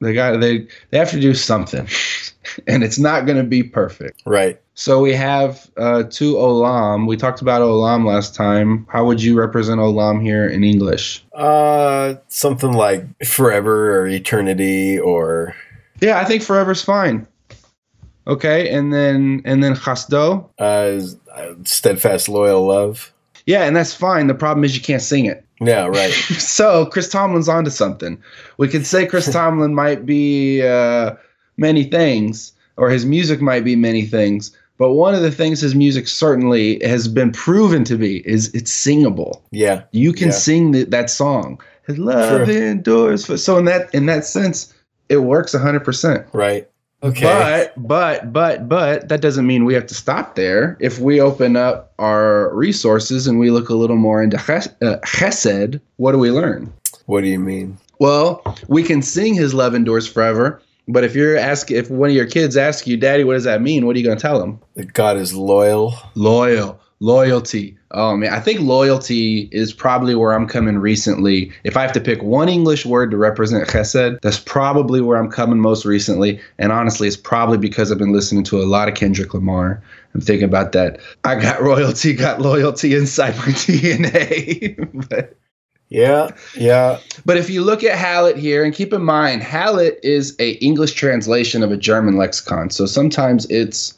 [0.00, 1.86] they got they they have to do something,
[2.66, 4.22] and it's not going to be perfect.
[4.26, 4.60] Right.
[4.74, 7.06] So we have uh, two olam.
[7.06, 8.86] We talked about olam last time.
[8.90, 11.24] How would you represent olam here in English?
[11.32, 15.54] Uh, something like forever or eternity or
[16.00, 17.26] Yeah, I think forever's fine.
[18.26, 20.48] Okay, and then and then chasdo.
[20.58, 23.12] uh, steadfast, loyal love.
[23.46, 24.26] Yeah, and that's fine.
[24.26, 25.44] The problem is you can't sing it.
[25.60, 26.12] Yeah, right.
[26.38, 28.20] so Chris Tomlin's onto something.
[28.56, 31.14] We could say Chris Tomlin might be uh,
[31.56, 34.56] many things, or his music might be many things.
[34.76, 38.72] But one of the things his music certainly has been proven to be is it's
[38.72, 39.42] singable.
[39.52, 40.34] Yeah, You can Yeah.
[40.34, 41.60] sing th- that song.
[41.86, 42.54] His love True.
[42.56, 43.24] endures.
[43.26, 44.72] For, so in that in that sense,
[45.08, 46.26] it works hundred percent.
[46.32, 46.66] right.
[47.04, 47.22] Okay.
[47.22, 50.78] But but but but that doesn't mean we have to stop there.
[50.80, 54.96] If we open up our resources and we look a little more into ches- uh,
[55.04, 56.72] chesed, what do we learn?
[57.06, 57.76] what do you mean?
[58.00, 62.16] Well, we can sing "His love endures forever," but if you're ask if one of
[62.16, 64.38] your kids asks you, "Daddy, what does that mean?" What are you going to tell
[64.38, 64.60] them?
[64.74, 65.94] That God is loyal.
[66.14, 67.76] Loyal, loyalty.
[67.92, 71.52] Oh man, I think loyalty is probably where I'm coming recently.
[71.62, 75.30] If I have to pick one English word to represent chesed, that's probably where I'm
[75.30, 76.40] coming most recently.
[76.58, 79.82] And honestly, it's probably because I've been listening to a lot of Kendrick Lamar.
[80.14, 81.00] I'm thinking about that.
[81.24, 85.08] I got royalty, got loyalty inside my DNA.
[85.08, 85.36] but
[85.94, 86.98] Yeah, yeah.
[87.24, 90.94] But if you look at HALOT here, and keep in mind, HALOT is a English
[90.94, 92.70] translation of a German lexicon.
[92.70, 93.96] So sometimes it's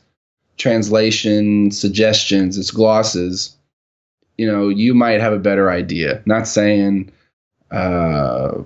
[0.58, 3.56] translation suggestions, it's glosses.
[4.36, 6.22] You know, you might have a better idea.
[6.26, 7.10] Not saying
[7.70, 8.58] uh,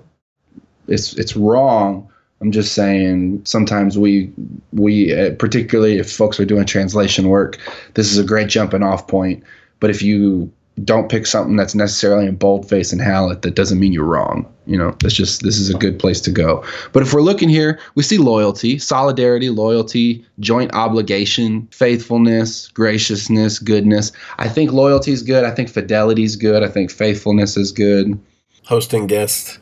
[0.89, 2.09] it's it's wrong.
[2.41, 4.29] I'm just saying sometimes we
[4.73, 7.57] we uh, particularly if folks are doing translation work,
[7.93, 9.41] this is a great jumping off point.
[9.79, 10.51] But if you
[10.83, 14.51] don't pick something that's necessarily in boldface and HALOT, that doesn't mean you're wrong.
[14.65, 16.63] You know, that's just this is a good place to go.
[16.93, 24.11] But if we're looking here, we see loyalty, solidarity, loyalty, joint obligation, faithfulness, graciousness, goodness.
[24.37, 25.43] I think loyalty is good.
[25.43, 26.63] I think fidelity is good.
[26.63, 28.19] I think faithfulness is good.
[28.65, 29.59] Hosting guests.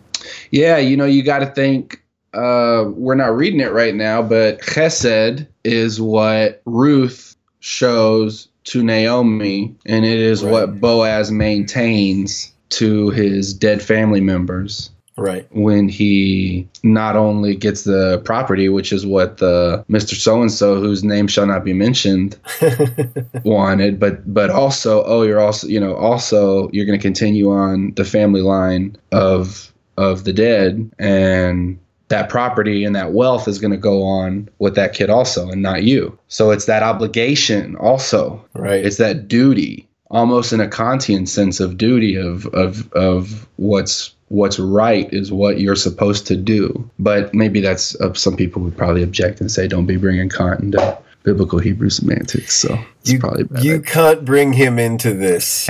[0.52, 2.04] Yeah, you know, you got to think.
[2.32, 9.74] Uh, we're not reading it right now, but Chesed is what Ruth shows to Naomi,
[9.86, 10.52] and it is Right.
[10.52, 15.46] what Boaz maintains to his dead family members Right.
[15.52, 20.14] when he not only gets the property, which is what the Mr.
[20.16, 22.38] So and so, whose name shall not be mentioned,
[23.44, 27.94] wanted, but but also, oh, you're also, you know, also you're going to continue on
[27.96, 31.78] the family line of of the dead, and
[32.10, 35.62] that property and that wealth is going to go on with that kid also, and
[35.62, 36.18] not you.
[36.28, 38.86] So it's that obligation also right.
[38.86, 44.60] it's that duty almost in a kantian sense of duty of of of what's what's
[44.60, 49.04] right is what you're supposed to do but maybe that's uh, some people would probably
[49.04, 53.44] object and say don't be bringing kant into biblical hebrew semantics so it's you, probably
[53.44, 55.70] bad you can't bring him into this.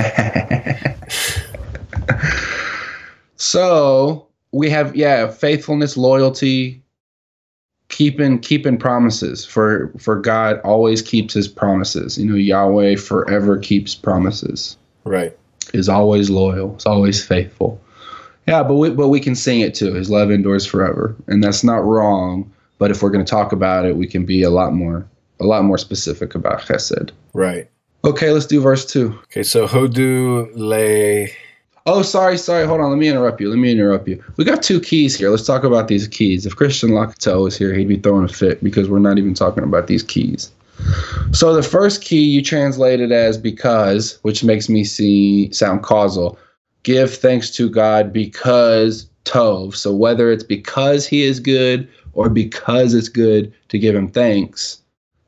[3.36, 6.82] so we have yeah faithfulness loyalty
[7.88, 13.94] keeping keeping promises for for god always keeps his promises you know yahweh forever keeps
[13.94, 15.36] promises Right.
[15.72, 16.76] is always loyal.
[16.76, 17.80] Is always faithful.
[18.46, 19.94] Yeah, but we but we can sing it too.
[19.94, 22.50] His love endures forever, and that's not wrong.
[22.78, 25.06] But if we're going to talk about it, we can be a lot more
[25.40, 27.10] a lot more specific about Chesed.
[27.32, 27.68] Right.
[28.04, 29.18] Okay, let's do verse two.
[29.24, 31.26] Okay, so Hodu Le
[31.86, 32.66] Oh, sorry, sorry.
[32.66, 32.90] Hold on.
[32.90, 33.48] Let me interrupt you.
[33.48, 34.22] Let me interrupt you.
[34.36, 35.30] We got two keys here.
[35.30, 36.46] Let's talk about these keys.
[36.46, 39.64] If Christian Locatell was here, he'd be throwing a fit because we're not even talking
[39.64, 40.50] about these keys.
[41.32, 46.38] So the first key you translated as because, which makes me see sound causal.
[46.82, 49.76] Give thanks to God because Tov.
[49.76, 54.80] So whether it's because he is good or because it's good to give him thanks,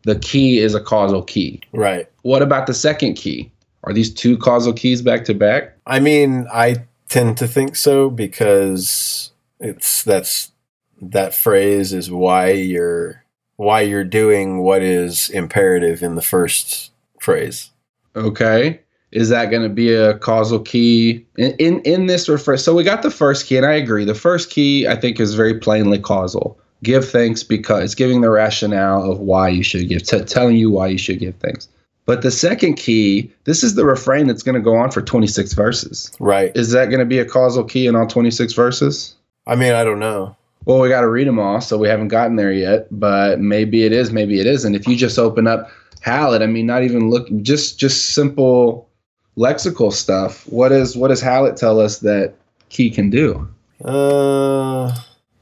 [0.04, 1.60] the key is a causal key.
[1.72, 2.08] Right.
[2.22, 3.51] What about the second key?
[3.84, 5.76] Are these two causal keys back to back?
[5.86, 10.52] I mean, I tend to think so because it's that's
[11.00, 13.24] that phrase is why you're
[13.56, 16.90] why you're doing what is imperative in the first
[17.20, 17.70] phrase.
[18.16, 18.80] Okay.
[19.10, 22.56] Is that going to be a causal key in, in in this refer?
[22.56, 24.04] So we got the first key, and I agree.
[24.04, 26.58] The first key I think is very plainly causal.
[26.82, 30.70] Give thanks because it's giving the rationale of why you should give, t- telling you
[30.70, 31.68] why you should give thanks.
[32.04, 35.52] But the second key, this is the refrain that's going to go on for 26
[35.52, 36.10] verses.
[36.18, 36.50] Right.
[36.56, 39.14] Is that going to be a causal key in all 26 verses?
[39.46, 40.36] I mean, I don't know.
[40.64, 42.86] Well, we got to read them all, so we haven't gotten there yet.
[42.90, 44.74] But maybe it is, maybe it isn't.
[44.74, 45.70] If you just open up
[46.04, 48.88] HALOT, I mean, not even look, just just simple
[49.36, 50.46] lexical stuff.
[50.48, 52.34] What is what does HALOT tell us that
[52.68, 53.48] key can do?
[53.84, 54.94] Uh,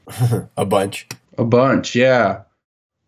[0.57, 1.07] a bunch.
[1.37, 2.41] A bunch, yeah.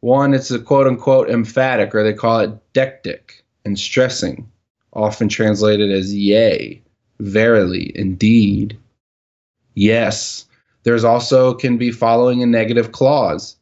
[0.02, 4.50] One, it's a quote unquote emphatic, or they call it deictic and stressing,
[4.94, 6.82] often translated as yea,
[7.20, 8.78] verily, indeed,
[9.76, 10.46] yes.
[10.84, 13.56] There's also can be following a negative clause,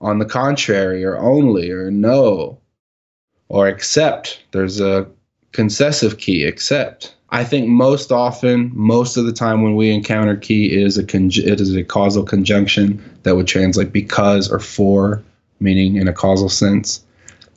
[0.00, 2.58] on the contrary, or only, or no,
[3.48, 4.42] or except.
[4.52, 5.06] There's a
[5.52, 7.14] concessive key, except.
[7.30, 11.60] I think most often, most of the time when we encounter key is a it
[11.60, 15.22] is a causal conjunction that would translate because or for,
[15.60, 17.04] meaning in a causal sense.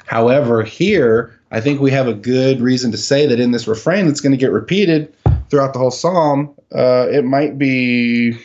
[0.06, 4.06] However, here I think we have a good reason to say that in this refrain
[4.06, 5.14] that's going to get repeated
[5.50, 8.38] throughout the whole psalm, uh, it might be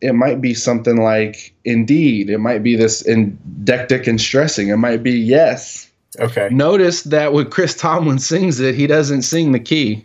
[0.00, 2.30] it might be something like indeed.
[2.30, 4.68] It might be this indectic and stressing.
[4.68, 5.90] It might be yes.
[6.18, 6.48] Okay.
[6.50, 10.04] Notice that when Chris Tomlin sings it, he doesn't sing the key.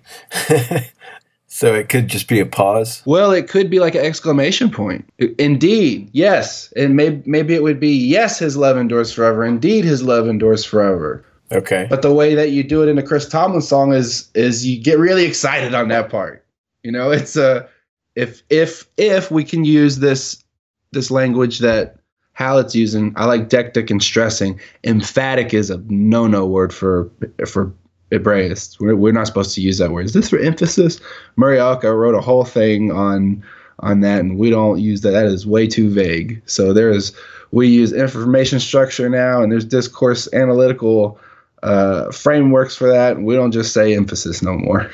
[1.48, 3.02] so it could just be a pause.
[3.06, 5.10] Well, it could be like an exclamation point.
[5.40, 6.72] Indeed, yes.
[6.76, 9.44] And maybe maybe it would be yes, his love endures forever.
[9.44, 11.26] Indeed, his love endures forever.
[11.52, 11.88] Okay.
[11.90, 14.82] But the way that you do it in a Chris Tomlin song is is you
[14.82, 16.46] get really excited on that part.
[16.84, 17.68] You know, it's a
[18.16, 20.44] if if if we can use this
[20.92, 21.98] this language that
[22.34, 24.60] HALOT's using, I like deictic and stressing.
[24.84, 27.10] Emphatic is a no no word for
[27.48, 27.72] for
[28.12, 28.80] Hebraists.
[28.80, 30.06] We're, we're not supposed to use that word.
[30.06, 31.00] Is this for emphasis?
[31.38, 33.44] Muraoka wrote a whole thing on
[33.80, 35.12] on that, and we don't use that.
[35.12, 36.42] That is way too vague.
[36.46, 37.14] So there is
[37.52, 41.20] we use information structure now, and there's discourse analytical
[41.64, 43.20] uh, frameworks for that.
[43.22, 44.90] We don't just say emphasis no more.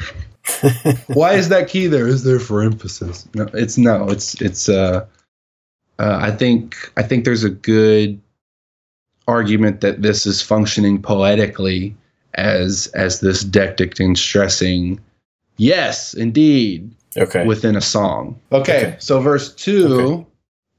[1.07, 2.07] Why is that key there?
[2.07, 3.27] Is there for emphasis?
[3.35, 4.09] No, it's no.
[4.09, 4.69] It's it's.
[4.69, 5.05] Uh,
[5.99, 8.19] uh, I think I think there's a good
[9.27, 11.95] argument that this is functioning poetically
[12.33, 14.99] as as this deictic and stressing.
[15.57, 16.91] Yes, indeed.
[17.17, 17.45] Okay.
[17.45, 18.39] Within a song.
[18.51, 18.95] Okay, Okay.
[18.99, 20.25] so verse two, Okay.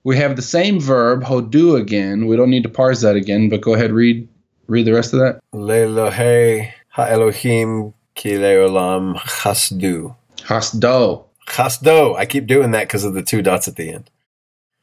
[0.02, 2.26] we have the same verb hodu again.
[2.26, 4.26] We don't need to parse that again, but go ahead read
[4.66, 5.40] read the rest of that.
[5.54, 10.14] Lelohe ha'elohim ki leolam chasdu.
[10.38, 11.24] Hasdo.
[11.48, 12.16] Chasdo.
[12.16, 14.10] I keep doing that because of the two dots at the end.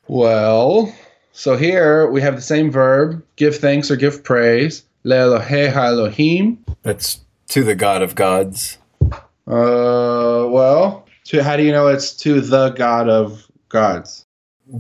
[0.07, 0.93] Well,
[1.31, 4.83] so here we have the same verb, give thanks or give praise.
[5.05, 6.57] Le'elohe ha'elohim.
[6.81, 8.77] That's to the God of gods.
[9.01, 14.25] Uh, well, to, how do you know it's to the God of gods?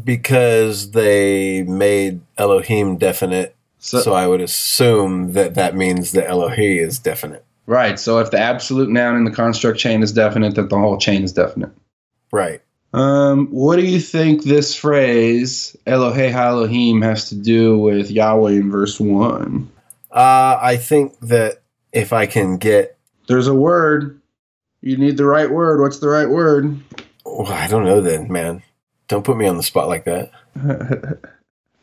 [0.03, 6.79] Because they made Elohim definite, So, so I would assume that that means that Elohi
[6.79, 7.45] is definite.
[7.65, 7.97] right.
[7.99, 11.23] So if the absolute noun in the construct chain is definite, that the whole chain
[11.23, 11.71] is definite.
[12.31, 12.61] Right.
[12.91, 18.71] Um, what do you think this phrase Elohe ha'elohim has to do with Yahweh in
[18.71, 19.71] verse one?
[20.11, 21.61] Uh, I think that
[21.93, 24.19] if I can get, There's a word.
[24.81, 25.81] You need the right word.
[25.81, 26.79] What's the right word?
[27.25, 28.63] well, I don't know then, man.
[29.07, 30.31] Don't put me on the spot like that.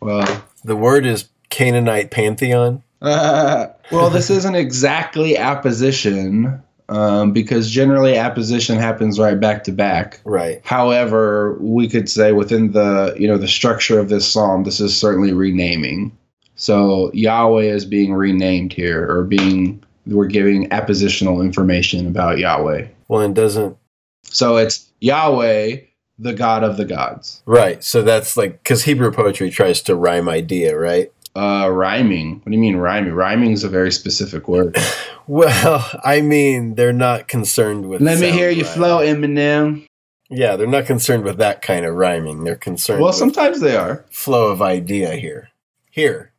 [0.01, 2.83] well, The word is Canaanite pantheon.
[3.03, 10.21] Uh, well, this isn't exactly apposition um, because generally apposition happens right back to back.
[10.25, 10.61] Right.
[10.65, 14.97] However, we could say within the you know the structure of this psalm, this is
[14.97, 16.17] certainly renaming.
[16.55, 22.87] So Yahweh is being renamed here, or being we're giving appositional information about Yahweh.
[23.09, 23.77] Well, and doesn't
[24.23, 25.79] So it's Yahweh,
[26.19, 27.43] the God of the gods.
[27.47, 27.83] right.
[27.83, 31.13] So that's like because Hebrew poetry tries to rhyme idea, right?
[31.37, 32.37] Uh, rhyming.
[32.37, 33.13] What do you mean rhyming?
[33.13, 34.77] Rhyming is a very specific word.
[35.29, 38.01] Well, I mean, they're not concerned with.
[38.01, 38.73] Let me hear you rhyme.
[38.75, 39.85] flow, Eminem.
[40.31, 42.45] Yeah, they're not concerned with that kind of rhyming.
[42.45, 44.05] They're concerned Well, with sometimes they are.
[44.09, 45.49] flow of idea here.
[45.91, 46.31] Here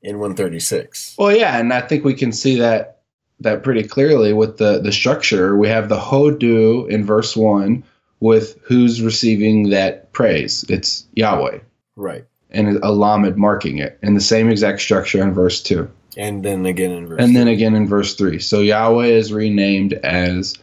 [0.00, 1.16] in 136.
[1.18, 3.00] Well, yeah, and I think we can see that
[3.40, 5.56] that pretty clearly with the the structure.
[5.56, 7.82] We have the hodu in verse one
[8.20, 10.64] with who's receiving that praise.
[10.68, 11.58] It's Yahweh.
[11.96, 12.26] Right.
[12.52, 16.66] And a lamed marking it, and the same exact structure in verse two, And then
[16.66, 18.38] again in verse and then again in verse three.
[18.38, 20.56] So Yahweh is renamed as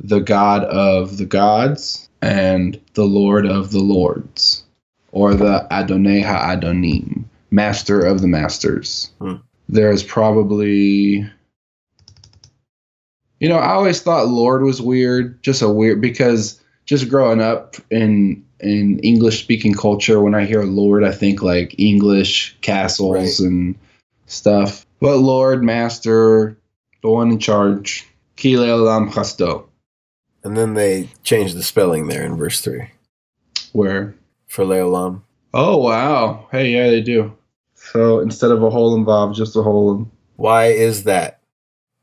[0.00, 4.64] the God of the gods and the Lord of the lords,
[5.10, 9.10] or the Adonai Ha-Adonim, Master of the masters.
[9.20, 9.36] Hmm.
[9.68, 11.28] There's probably
[13.42, 17.74] you know, I always thought Lord was weird, just a weird because just growing up
[17.90, 23.38] in in English speaking culture, when I hear Lord, I think like English castles Right.
[23.40, 23.74] and
[24.26, 24.86] stuff.
[25.00, 26.56] But Lord, Master,
[27.02, 28.06] the one in charge,
[28.36, 29.64] Kile Olam Chasto,
[30.44, 32.88] And then they changed the spelling there in verse 3
[33.72, 34.14] where
[34.46, 35.22] for Leolam.
[35.54, 37.32] oh wow, hey yeah they do.
[37.74, 39.96] So instead of a hole involved, just a hole.
[39.96, 41.40] In, Why is that,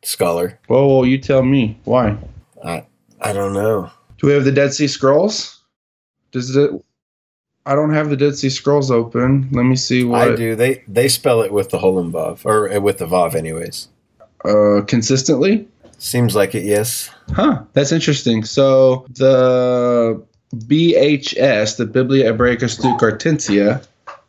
[0.04, 0.60] scholar?
[0.68, 2.18] whoa, you tell me why.
[2.64, 2.86] I,
[3.22, 3.90] I don't know.
[4.18, 5.59] Do we have the Dead Sea Scrolls?
[6.32, 6.72] Does it?
[7.66, 9.50] I don't have the Dead Sea Scrolls open.
[9.52, 10.22] Let me see what.
[10.22, 10.56] I do.
[10.56, 13.88] They they spell it with the Holem Vav, or uh, with the Vav, anyways.
[14.46, 15.68] Uh, consistently.
[15.98, 17.10] Seems like it, yes.
[17.34, 17.64] Huh.
[17.74, 18.46] That's interesting.
[18.46, 20.24] So the
[20.56, 23.86] BHS, the Biblia Hebraica Stuttgartensia,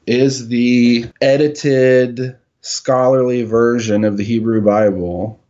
[0.06, 5.40] is the edited scholarly version of the Hebrew Bible,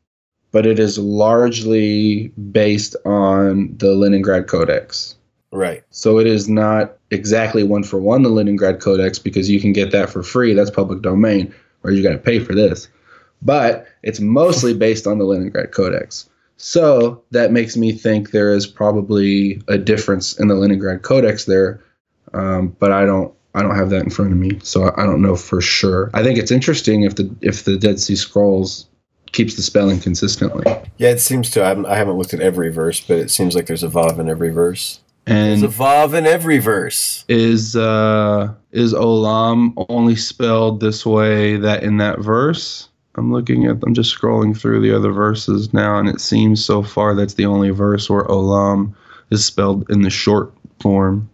[0.53, 5.17] but it is largely based on the Leningrad Codex.
[5.53, 5.83] Right.
[5.91, 9.91] So it is not exactly one for one the Leningrad Codex because you can get
[9.93, 10.55] that for free.
[10.55, 12.89] That's public domain, or you got to pay for this.
[13.43, 16.29] But it's mostly based on the Leningrad Codex.
[16.57, 21.83] So that makes me think there is probably a difference in the Leningrad Codex there,
[22.35, 23.35] um, but I don't.
[23.53, 26.11] I don't have that in front of me, so I I don't know for sure.
[26.15, 28.87] I think it's interesting if the if the Dead Sea Scrolls
[29.33, 30.65] keeps the spelling consistently.
[30.99, 31.65] Yeah, it seems to.
[31.65, 34.19] I haven't, I haven't looked at every verse, but it seems like there's a Vav
[34.19, 35.01] in every verse.
[35.27, 37.25] And There's a Vav in every verse.
[37.29, 43.77] is uh is olam only spelled this way that in that verse i'm looking at
[43.85, 47.45] i'm just scrolling through the other verses now and it seems so far that's the
[47.47, 48.95] only verse where olam
[49.31, 51.29] is spelled in the short form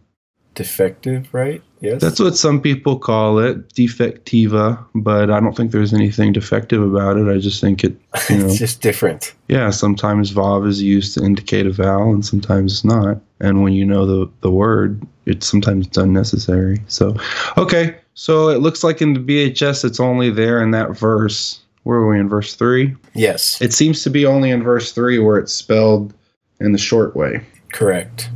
[0.54, 1.62] Defective, right?
[1.80, 2.00] Yes.
[2.00, 7.16] that's what some people call it defectiva but i don't think there's anything defective about
[7.16, 7.94] it i just think it
[8.30, 9.34] you know it's just different.
[9.48, 13.72] yeah sometimes vav is used to indicate a vowel and sometimes it's not and when
[13.74, 17.14] you know the, the word it's sometimes it's unnecessary so
[17.58, 21.98] okay so it looks like in the bhs it's only there in that verse where
[21.98, 23.60] are we in verse 3 Yes.
[23.60, 26.12] it seems to be only in verse 3 where it's spelled
[26.60, 28.30] in the short way Correct.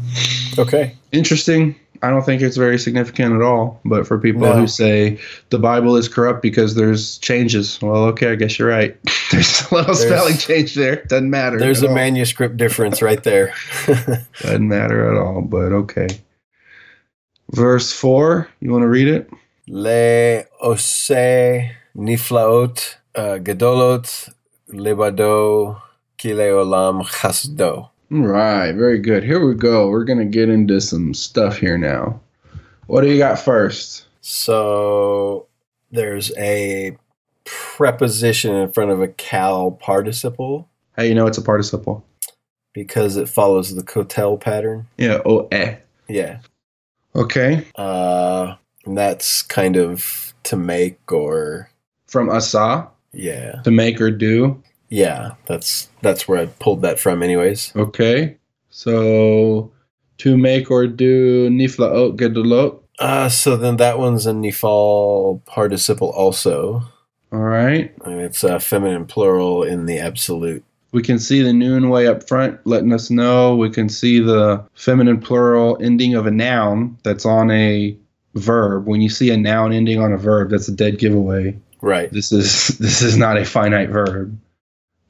[0.58, 0.94] Okay.
[1.12, 4.52] interesting i don't think it's very significant at all but for people No.
[4.60, 5.18] who say
[5.50, 8.96] the bible is corrupt because there's changes well okay i guess you're right
[9.30, 11.94] there's a little There's- spelling change there doesn't matter There's a all.
[11.94, 13.52] manuscript difference right there.
[14.40, 16.08] Doesn't matter at all, but okay.
[17.52, 19.30] Verse 4, you want to read it?
[19.68, 21.10] Le ose
[21.96, 24.30] niflaot uh, gedolot
[24.72, 25.80] lebado
[26.18, 27.89] kile olam chasdo.
[28.12, 29.22] All right, very good.
[29.22, 29.88] Here we go.
[29.88, 32.20] We're going to get into some stuff here now.
[32.86, 34.06] What do you got first?
[34.20, 35.46] So
[35.92, 36.96] there's a
[37.44, 42.04] preposition in front of a Qal participle How you know it's a participle?
[42.72, 44.86] because it follows the qotel pattern.
[44.96, 45.76] Yeah, oh, eh.
[46.08, 46.38] Yeah.
[47.16, 47.66] Okay.
[47.74, 48.54] Uh,
[48.84, 51.68] and that's kind of to make or
[52.06, 53.60] From asa, yeah.
[53.64, 54.62] to make or do.
[54.90, 57.72] Yeah, that's that's where I pulled that from anyways.
[57.74, 58.36] Okay.
[58.70, 59.72] So,
[60.18, 62.80] to make or do, niflaot gedolot.
[62.98, 66.82] Uh, so then that one's a Nifal participle also.
[67.32, 67.94] All right.
[68.04, 70.62] And it's a feminine plural in the absolute.
[70.92, 73.56] We can see the noon way up front letting us know.
[73.56, 77.96] We can see the feminine plural ending of a noun that's on a
[78.34, 78.86] verb.
[78.86, 81.56] When you see a noun ending on a verb, that's a dead giveaway.
[81.80, 82.12] Right.
[82.12, 84.36] This is this is not a finite verb.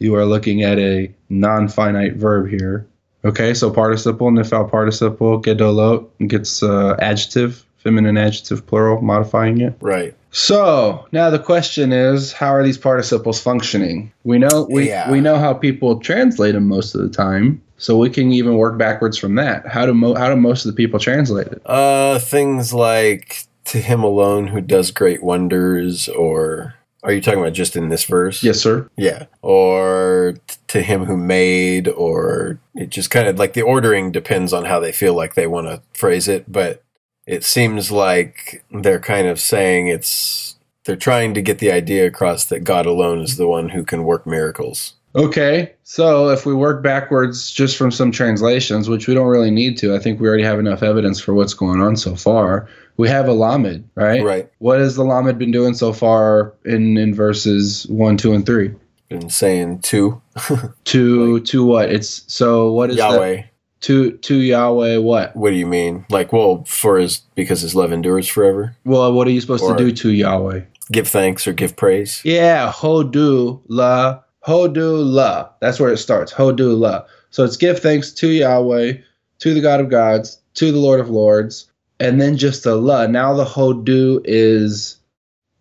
[0.00, 2.86] You are looking at a non-finite verb here.
[3.24, 9.74] Okay, so participle, nifal participle, gedolot gets uh, adjective, feminine adjective plural, modifying it.
[9.80, 10.14] Right.
[10.32, 14.10] So now the question is, how are these participles functioning?
[14.24, 15.10] We know we Yeah.
[15.10, 18.78] we know how people translate them most of the time, so we can even work
[18.78, 19.66] backwards from that.
[19.66, 21.60] How do mo- how do most of the people translate it?
[21.66, 27.54] Uh, things like to him alone who does great wonders, or are you talking about
[27.54, 28.42] just in this verse?
[28.42, 28.90] Yes, sir.
[28.96, 29.26] Yeah.
[29.42, 30.36] Or
[30.68, 34.80] to him who made, or it just kind of like the ordering depends on how
[34.80, 36.50] they feel like they want to phrase it.
[36.50, 36.82] But
[37.26, 42.44] it seems like they're kind of saying it's, they're trying to get the idea across
[42.46, 44.94] that God alone is the one who can work miracles.
[45.14, 49.76] Okay, so if we work backwards just from some translations, which we don't really need
[49.78, 52.68] to, I think we already have enough evidence for what's going on so far.
[52.96, 54.22] We have a lamed, right?
[54.22, 54.50] Right.
[54.58, 58.74] What has the lamed been doing so far in in verses one, two, and three?
[59.08, 60.20] Been saying two
[60.84, 61.90] To to what?
[61.90, 63.10] It's so what is that?
[63.12, 63.42] Yahweh.
[63.82, 65.34] To to Yahweh what?
[65.34, 66.04] What do you mean?
[66.10, 68.76] Like, well, for his because his love endures forever.
[68.84, 70.60] Well, what are you supposed Or- to do to Yahweh?
[70.92, 72.20] Give thanks or give praise.
[72.24, 75.48] Yeah, hodu la hodu la.
[75.60, 76.32] That's where it starts.
[76.32, 77.04] Hodu la.
[77.30, 78.94] So it's give thanks to Yahweh,
[79.38, 81.69] to the God of gods, to the Lord of lords,
[82.00, 83.06] and then just a la.
[83.06, 84.96] Now the hodu is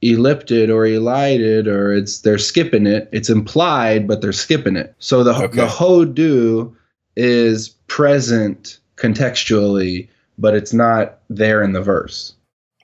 [0.01, 3.09] ellipted or elided or it's they're skipping it.
[3.11, 4.95] It's implied, but they're skipping it.
[4.99, 5.57] So the Okay.
[5.57, 6.73] the hodu
[7.15, 12.33] is present contextually, but it's not there in the verse.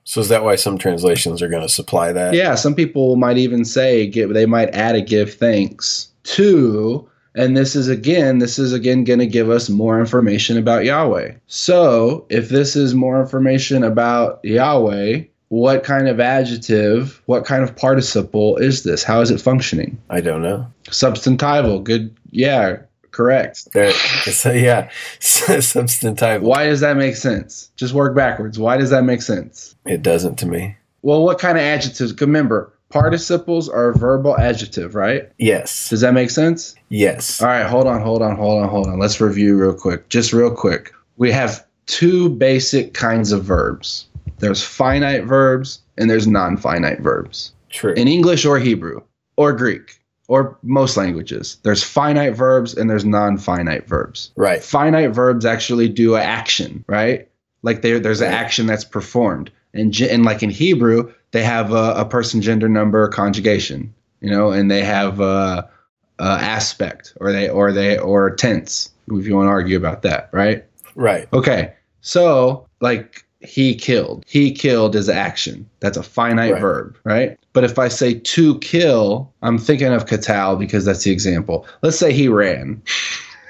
[0.04, 2.34] So is that why some translations are going to supply that?
[2.36, 7.56] Yeah, some people might even say give they might add a give thanks to and
[7.56, 11.34] this is again this is again going to give us more information about Yahweh.
[11.48, 17.76] So, if this is more information about Yahweh, what kind of adjective, what kind of
[17.76, 19.04] participle is this?
[19.04, 20.02] How is it functioning?
[20.10, 20.68] I don't know.
[20.86, 21.84] Substantival.
[21.84, 22.16] Good.
[22.32, 22.78] Yeah,
[23.12, 23.72] correct.
[23.74, 23.90] There,
[24.26, 26.42] it's yeah, substantival.
[26.42, 27.72] Why does that make sense?
[27.76, 28.58] Just work backwards.
[28.58, 29.76] Why does that make sense?
[29.86, 30.78] It doesn't to me.
[31.02, 32.20] Well, what kind of adjectives?
[32.20, 35.32] Remember, participles are a verbal adjective, right?
[35.38, 35.90] Yes.
[35.90, 36.76] Does that make sense?
[36.90, 37.42] Yes.
[37.42, 39.00] All right, hold on, hold on, hold on, hold on.
[39.00, 40.10] Let's review real quick.
[40.10, 40.94] Just real quick.
[41.18, 44.08] We have two basic kinds of verbs.
[44.40, 47.54] There's finite verbs and there's non-finite verbs.
[47.70, 47.94] True.
[47.94, 49.02] In English or Hebrew
[49.38, 54.32] or Greek or most languages, there's finite verbs and there's non-finite verbs.
[54.36, 54.64] right.
[54.64, 57.30] Finite verbs actually do an action, right?
[57.62, 59.52] Like there, there's an action that's performed.
[59.74, 64.52] And, and like in Hebrew, they have a, a person, gender, number, conjugation, you know,
[64.52, 65.70] and they have a,
[66.18, 70.30] a aspect or they or they or tense if you want to argue about that,
[70.32, 70.64] right?
[70.96, 71.28] Right.
[71.34, 75.70] Okay, so like he killed, he killed is action.
[75.82, 76.62] That's a finite Right.
[76.62, 77.38] verb, right?
[77.52, 81.68] But if I say to kill, I'm thinking of katal because that's the example.
[81.82, 82.82] Let's say he ran.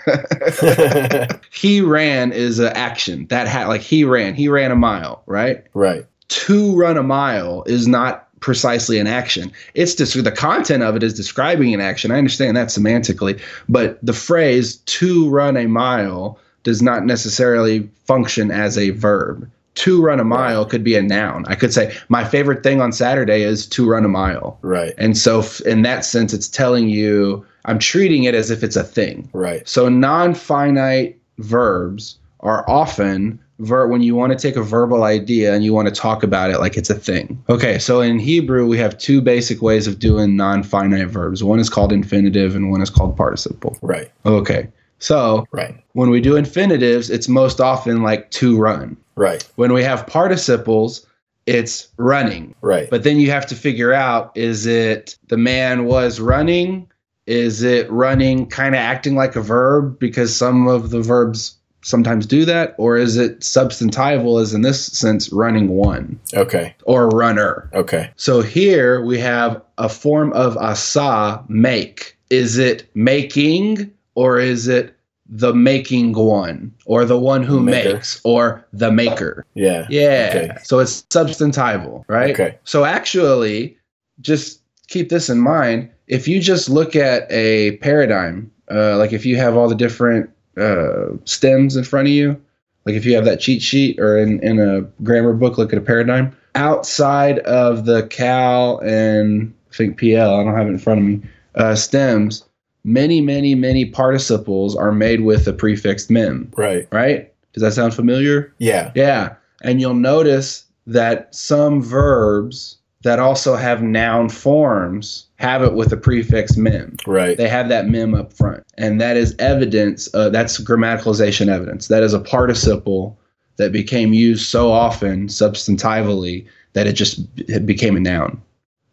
[1.52, 5.64] he ran is an action that had like he ran, he ran a mile, right?
[5.76, 6.08] right.
[6.30, 9.52] To run a mile is not precisely an action.
[9.74, 12.12] It's just the content of it is describing an action.
[12.12, 18.52] I understand that semantically, but the phrase to run a mile does not necessarily function
[18.52, 19.50] as a verb.
[19.76, 21.44] To run a mile could be a noun.
[21.48, 24.58] I could say my favorite thing on Saturday is to run a mile.
[24.62, 24.94] Right.
[24.98, 28.76] And so f- in that sense it's telling you I'm treating it as if it's
[28.76, 29.28] a thing.
[29.34, 29.68] Right.
[29.68, 35.64] So non-finite verbs are often ver- when you want to take a verbal idea and
[35.64, 37.42] you want to talk about it like it's a thing.
[37.50, 41.44] Okay, so in Hebrew we have two basic ways of doing non-finite verbs.
[41.44, 43.78] One is called infinitive and one is called participle.
[43.82, 44.12] Right.
[44.26, 44.68] Okay.
[45.00, 45.76] So Right.
[45.94, 48.98] when we do infinitives, it's most often like to run.
[49.16, 49.48] Right.
[49.56, 51.06] When we have participles,
[51.46, 52.56] it's running.
[52.62, 52.90] Right.
[52.90, 56.88] But then you have to figure out is it the man was running?
[57.28, 62.26] Is it running kind of acting like a verb because some of the verbs sometimes
[62.26, 62.76] do that?
[62.78, 66.76] Or is it substantival, as in this sense, running one okay.
[66.84, 67.70] or runner?
[67.74, 68.12] Okay.
[68.18, 72.18] So here we have a form of asa, make.
[72.30, 74.96] Is it making or is it
[75.28, 77.94] the making one or the one who Maker.
[77.94, 79.46] makes or the maker?
[79.54, 79.86] Yeah.
[79.90, 80.32] Yeah.
[80.36, 80.58] Okay.
[80.64, 82.32] So it's substantival, right?
[82.32, 82.58] Okay.
[82.64, 83.78] So actually,
[84.22, 85.92] just keep this in mind.
[86.08, 90.30] If you just look at a paradigm, uh, like if you have all the different
[90.58, 92.40] uh, stems in front of you,
[92.86, 95.80] like if you have that cheat sheet or in, in a grammar book, look at
[95.80, 96.36] a paradigm.
[96.56, 101.06] Outside of the Qal and I think Piel, I don't have it in front of
[101.06, 101.22] me,
[101.56, 102.46] uh, stems,
[102.84, 106.88] many, many, many participles are made with the prefix mem, Right.
[106.92, 107.32] right?
[107.54, 108.54] Does that sound familiar?
[108.60, 108.92] Yeah.
[108.96, 109.36] Yeah.
[109.64, 115.98] And you'll notice that some verbs that also have noun forms have it with the
[115.98, 116.98] prefix mem.
[117.06, 117.38] Right.
[117.38, 118.64] They have that mem up front.
[118.80, 121.88] And that is evidence, uh, that's grammaticalization evidence.
[121.88, 123.16] That is a participle
[123.58, 128.42] that became used so often substantively that it just it became a noun.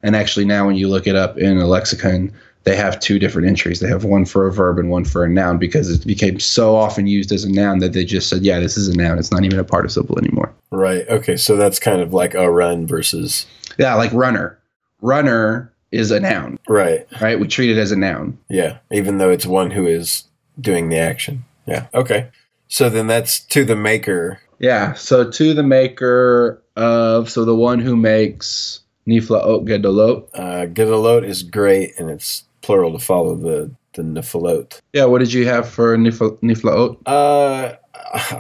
[0.02, 2.32] And actually, now when you look it up in a lexicon,
[2.64, 3.80] they have two different entries.
[3.80, 6.76] They have one for a verb and one for a noun because it became so
[6.76, 9.18] often used as a noun that they just said, yeah, this is a noun.
[9.18, 10.52] It's not even a participle anymore.
[10.70, 11.08] Right.
[11.08, 11.36] Okay.
[11.36, 13.46] So that's kind of like a run versus.
[13.78, 14.58] Yeah, like runner.
[15.00, 17.06] Runner is a noun, Right.
[17.20, 17.38] right?
[17.38, 18.38] We treat it as a noun.
[18.48, 18.78] Yeah.
[18.90, 20.24] Even though it's one who is
[20.60, 21.44] doing the action.
[21.66, 21.86] Yeah.
[21.94, 22.28] Okay.
[22.68, 24.40] So then that's to the maker.
[24.58, 24.94] Yeah.
[24.94, 30.28] So to the maker of, so the one who makes Nifla Ot Gedolot.
[30.32, 34.80] Uh, Gedalot is great, and it's plural to follow the the Nephalot.
[34.94, 35.04] Yeah.
[35.04, 37.74] What did you have for Nifla, Nifla Uh,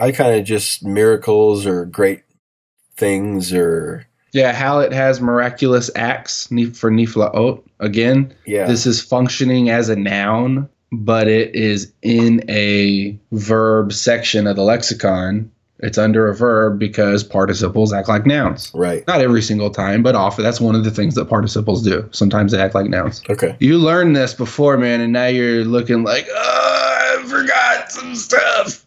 [0.00, 2.22] I kind of just miracles or great
[2.96, 7.62] things or Yeah, HALOT has miraculous acts for Niflaot.
[7.80, 8.66] Again, yeah.
[8.66, 14.62] this is functioning as a noun, but it is in a verb section of the
[14.62, 15.50] lexicon.
[15.80, 18.70] It's under a verb because participles act like nouns.
[18.72, 19.04] right.
[19.08, 20.44] Not every single time, but often.
[20.44, 22.08] That's one of the things that participles do.
[22.12, 23.20] Sometimes they act like nouns.
[23.28, 23.56] Okay.
[23.58, 28.86] You learned this before, man, and now you're looking like, oh, I forgot some stuff.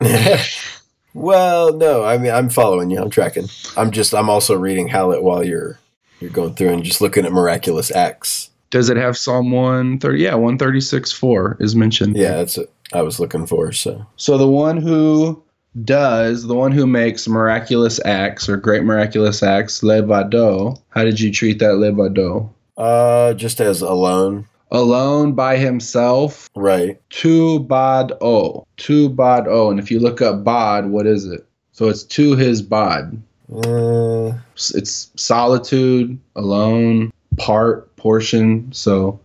[1.16, 3.00] well, no, I mean I'm following you.
[3.00, 3.48] I'm tracking.
[3.76, 5.78] I'm just I'm also reading HALOT while you're
[6.20, 8.50] you're going through and just looking at miraculous acts.
[8.70, 10.20] Does it have Psalm 130?
[10.22, 12.16] Yeah, 136 4 is mentioned.
[12.16, 13.72] Yeah, that's what I was looking for.
[13.72, 15.42] So So the one who
[15.84, 20.80] does, the one who makes miraculous acts or great miraculous acts, levado.
[20.90, 22.50] How did you treat that levado?
[22.76, 24.46] uh just as alone.
[24.72, 27.00] Alone by himself, Right.
[27.10, 28.66] tu bod o.
[28.76, 29.70] Tu bod o.
[29.70, 31.46] And if you look up bod, what is it?
[31.72, 33.20] So it's to his bod.
[33.52, 34.32] Uh,
[34.74, 38.72] It's solitude, alone, part, portion.
[38.72, 39.20] So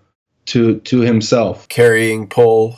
[0.47, 1.67] to to himself.
[1.69, 2.75] carrying pole.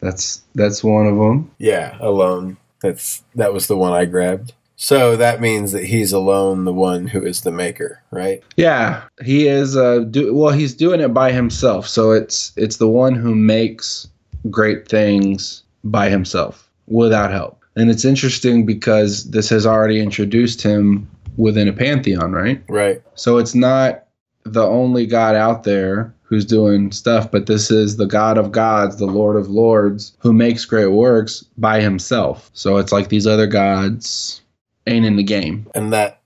[0.00, 1.50] that's that's one of them.
[1.58, 2.56] Yeah, alone.
[2.80, 4.52] That's that was the one I grabbed.
[4.76, 8.42] So that means that he's alone, the one who is the maker, right?
[8.56, 9.76] Yeah, he is.
[9.76, 10.52] Uh, do well.
[10.52, 11.86] He's doing it by himself.
[11.86, 14.08] So it's it's the one who makes
[14.50, 17.62] great things by himself without help.
[17.76, 22.62] And it's interesting because this has already introduced him within a pantheon, right?
[22.68, 23.02] Right.
[23.14, 24.04] So it's not
[24.44, 28.96] the only God out there who's doing stuff, but this is the God of gods,
[28.96, 32.50] the Lord of lords, who makes great works by himself.
[32.54, 34.42] So it's like these other gods
[34.86, 35.66] ain't in the game.
[35.74, 36.20] And that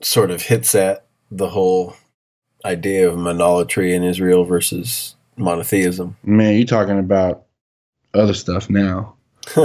[0.00, 1.94] sort of hits at the whole
[2.64, 6.16] idea of monolatry in Israel versus monotheism.
[6.22, 7.44] Man, you're talking about
[8.14, 9.14] other stuff now.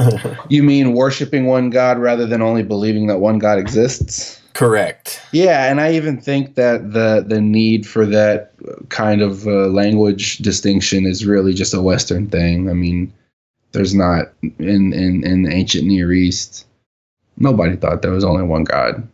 [0.50, 4.42] You mean worshiping one God rather than only believing that one God exists?
[4.54, 5.22] Correct.
[5.32, 8.52] Yeah, and I even think that the the need for that
[8.90, 12.70] kind of uh, language distinction is really just a Western thing.
[12.70, 13.14] I mean,
[13.72, 16.66] there's not in in in the ancient Near East.
[17.40, 19.08] Nobody thought there was only one God.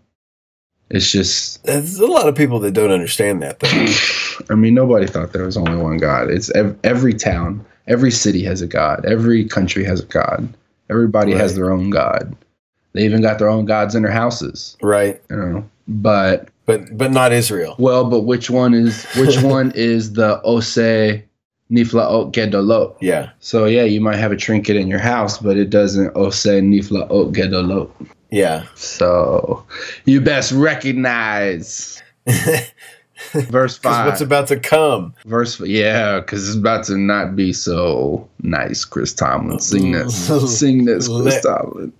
[0.89, 4.45] It's just, There's a lot of people that don't understand that, though.
[4.53, 6.29] I mean, nobody thought there was only one God.
[6.29, 9.03] It's ev- every town, every city has a God.
[9.05, 10.47] Every country has a God.
[10.89, 12.35] Everybody has their own God.
[12.93, 14.77] They even got their own gods in their houses.
[14.81, 15.19] right.
[15.29, 17.75] You know, but But but not Israel.
[17.79, 20.77] Well, but which one is which one is the Ose
[21.71, 22.95] Niflaot Gedolot?
[23.01, 23.31] Yeah.
[23.39, 27.33] So yeah, you might have a trinket in your house, but it doesn't Ose Niflaot
[27.33, 27.89] Gedolot.
[28.35, 28.65] Yeah.
[28.75, 29.63] So
[30.05, 32.03] you best recognize
[33.33, 34.05] verse five.
[34.07, 35.13] what's about to come?
[35.25, 38.83] verse yeah, because it's about to not be so nice.
[38.85, 41.93] Chris Tomlin, sing this, sing this, Chris Let- Tomlin.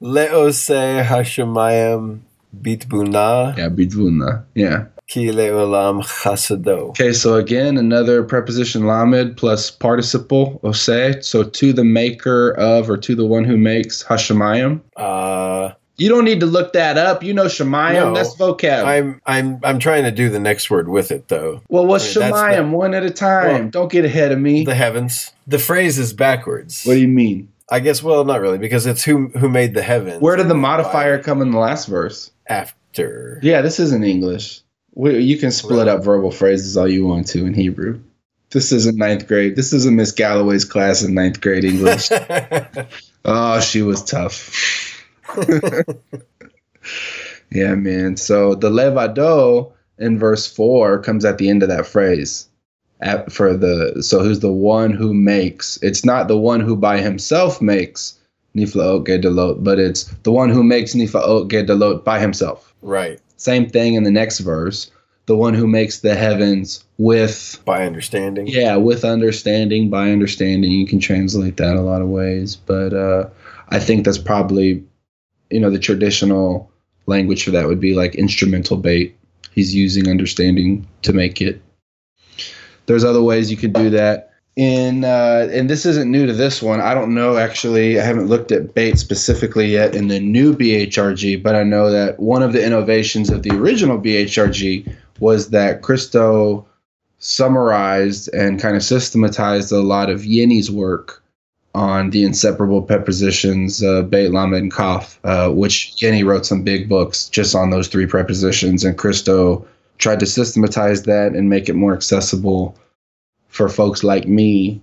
[0.00, 2.20] Leose Hashemayim
[2.62, 4.44] Bitbuna Yeah, Bidvuna.
[4.54, 4.86] Yeah.
[5.08, 6.90] Ki Leolam Chasado.
[6.90, 11.26] Okay, so again, another preposition lamed plus participle ose.
[11.26, 14.82] So to the maker of or to the one who makes hashemayim.
[14.96, 17.22] Uh, You don't need to look that up.
[17.22, 17.94] You know shemayim.
[17.94, 18.84] No, that's vocab.
[18.84, 21.62] I'm I'm I'm trying to do the next word with it though.
[21.68, 22.70] well, what's I mean, shemayim?
[22.70, 23.46] One at a time.
[23.46, 24.64] Well, don't get ahead of me.
[24.64, 25.32] The heavens.
[25.46, 26.84] The phrase is backwards.
[26.84, 27.52] what do you mean?
[27.70, 30.22] I guess well not really because it's who who made the heavens.
[30.22, 32.30] Where did the modifier come in the last verse?
[32.46, 33.38] after?
[33.42, 34.62] Yeah, this isn't English.
[34.94, 38.00] We, you can split up verbal phrases all you want to in Hebrew.
[38.50, 39.54] This isn't ninth grade.
[39.56, 42.08] This isn't Miss Galloway's class in ninth grade English.
[43.24, 44.87] Oh, she was tough.
[47.52, 48.16] yeah, man.
[48.16, 52.46] So the levado in verse four comes at the end of that phrase.
[53.00, 55.78] At, for the so who's the one who makes?
[55.82, 58.18] It's not the one who by himself makes
[58.56, 62.74] niflaot gedolot, but it's the one who makes niflaot gedolot by himself.
[62.82, 63.20] right.
[63.36, 64.90] Same thing in the next verse.
[65.26, 68.48] The one who makes the heavens with By understanding.
[68.48, 72.56] yeah, with understanding, by understanding, you can translate that a lot of ways.
[72.56, 73.28] But uh,
[73.68, 74.82] I think that's probably,
[75.50, 76.70] you know, the traditional
[77.06, 79.16] language for that would be like instrumental bait.
[79.52, 81.60] He's using understanding to make it.
[82.86, 84.32] There's other ways you could do that.
[84.56, 86.80] In uh, and this isn't new to this one.
[86.80, 88.00] I don't know actually.
[88.00, 92.18] I haven't looked at bait specifically yet in the new BHRG, but I know that
[92.18, 96.66] one of the innovations of the original BHRG was that Christo
[97.18, 101.22] summarized and kind of systematized a lot of Jenni's work
[101.78, 106.88] on the inseparable prepositions, uh, Beit, Lamed, and Kaf, uh, which Jenni wrote some big
[106.88, 109.66] books just on those three prepositions, and Christo
[109.98, 112.76] tried to systematize that and make it more accessible
[113.48, 114.80] for folks like me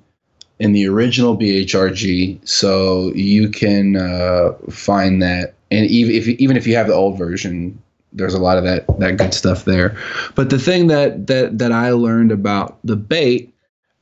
[0.59, 2.47] in the original BHRG.
[2.47, 7.17] So you can uh, find that and even if even if you have the old
[7.17, 7.81] version,
[8.13, 9.97] there's a lot of that that good stuff there.
[10.35, 13.53] But the thing that that that I learned about the bait,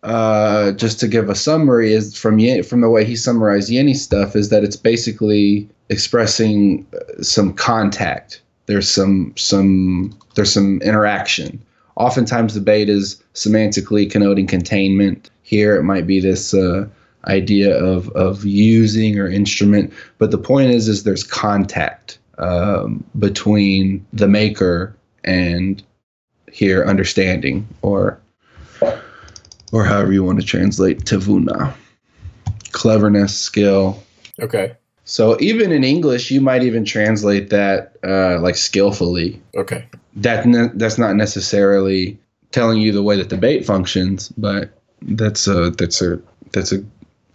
[0.04, 3.95] uh, just to give a summary, is from Yen, from the way he summarized Jenni
[3.95, 6.86] stuff, is that it's basically expressing
[7.22, 8.41] some contact.
[8.66, 11.62] There's some some there's some interaction.
[11.95, 15.30] Oftentimes the bait is semantically connoting containment.
[15.43, 16.54] Here it might be this.
[16.54, 16.88] Uh,
[17.26, 24.06] idea of of using or instrument but the point is is there's contact um, between
[24.12, 24.93] the maker
[25.24, 25.82] and
[26.51, 28.20] here understanding or
[29.74, 31.74] or however you want to translate tavuna
[32.71, 34.01] cleverness skill
[34.41, 34.76] Okay.
[35.03, 39.86] so even in english you might even translate that uh, like skillfully Okay.
[40.15, 42.17] that ne- that's not necessarily
[42.51, 44.69] telling you the way that the bait functions but
[45.03, 46.19] that's a that's a
[46.53, 46.84] that's a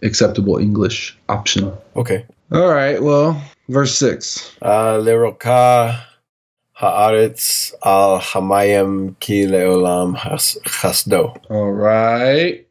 [0.01, 2.25] acceptable english option Okay.
[2.51, 6.01] all right well verse 6 Uh, Leroka
[6.79, 11.35] haaretz al hamayim ki leolam has- chasdo.
[11.49, 12.65] All right.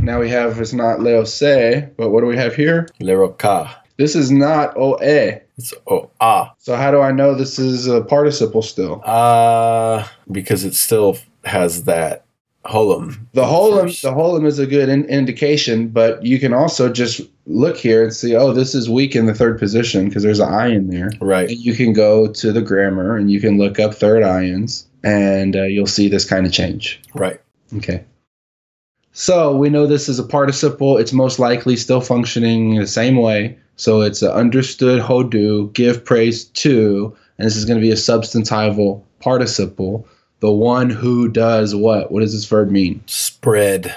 [0.00, 2.88] Now we have it's not Leo se, but what do we have here?
[3.00, 3.68] Leroka.
[3.98, 4.96] This is not oe.
[5.58, 5.74] It's
[6.20, 6.54] ah.
[6.58, 9.02] So how do I know this is a participle still?
[9.04, 12.24] Uh because it still has that
[12.64, 13.18] holum.
[13.32, 14.02] The holum, first.
[14.02, 18.12] the holum is a good in- indication, but you can also just look here and
[18.12, 21.10] see, oh, this is weak in the third position because there's an I in there.
[21.20, 21.48] Right.
[21.48, 25.56] And you can go to the grammar and you can look up third ayins, and
[25.56, 27.00] uh, you'll see this kind of change.
[27.14, 27.40] Right.
[27.76, 28.04] Okay.
[29.12, 30.98] So we know this is a participle.
[30.98, 33.58] It's most likely still functioning the same way.
[33.76, 37.94] So it's an understood hodu, give praise to, and this is going to be a
[37.94, 40.06] substantival participle.
[40.40, 42.10] The one who does what?
[42.10, 43.02] What does this verb mean?
[43.06, 43.94] Spread.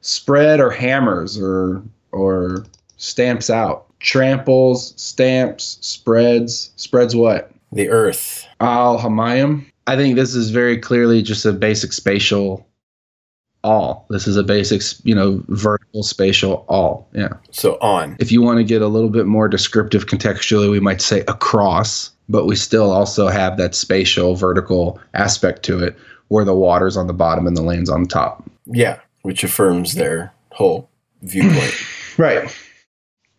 [0.00, 2.64] Spread or hammers or or
[2.96, 3.86] stamps out.
[4.00, 6.70] Tramples, stamps, spreads.
[6.76, 7.50] Spreads what?
[7.72, 8.46] The earth.
[8.60, 9.66] Al Hamayim.
[9.86, 12.66] I think this is very clearly just a basic spatial
[13.66, 14.06] all.
[14.10, 17.08] This is a basic, you know, vertical spatial all.
[17.12, 17.34] Yeah.
[17.50, 18.16] So on.
[18.18, 22.10] If you want to get a little bit more descriptive contextually, we might say across,
[22.28, 25.96] but we still also have that spatial vertical aspect to it
[26.28, 28.44] where the water's on the bottom and the land's on the top.
[28.66, 28.98] Yeah.
[29.22, 30.88] Which affirms their whole
[31.22, 31.74] viewpoint.
[32.18, 32.50] Right.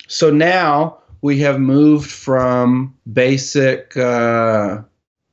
[0.08, 4.84] So now we have moved from basic uh,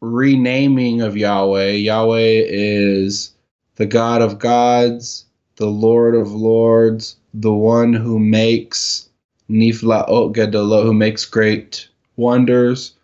[0.00, 1.72] renaming of Yahweh.
[1.72, 3.32] Yahweh is
[3.76, 5.26] the God of gods,
[5.56, 9.08] the Lord of lords, the one who makes
[9.50, 11.86] Niflaot Gedolot, who makes great
[12.16, 12.94] wonders.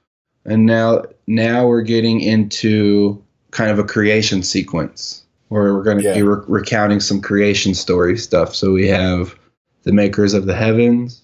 [0.45, 6.05] And now, now we're getting into kind of a creation sequence where we're going to
[6.05, 6.15] Yeah.
[6.15, 8.55] be re- recounting some creation story stuff.
[8.55, 9.35] So we have
[9.83, 11.23] the makers of the heavens,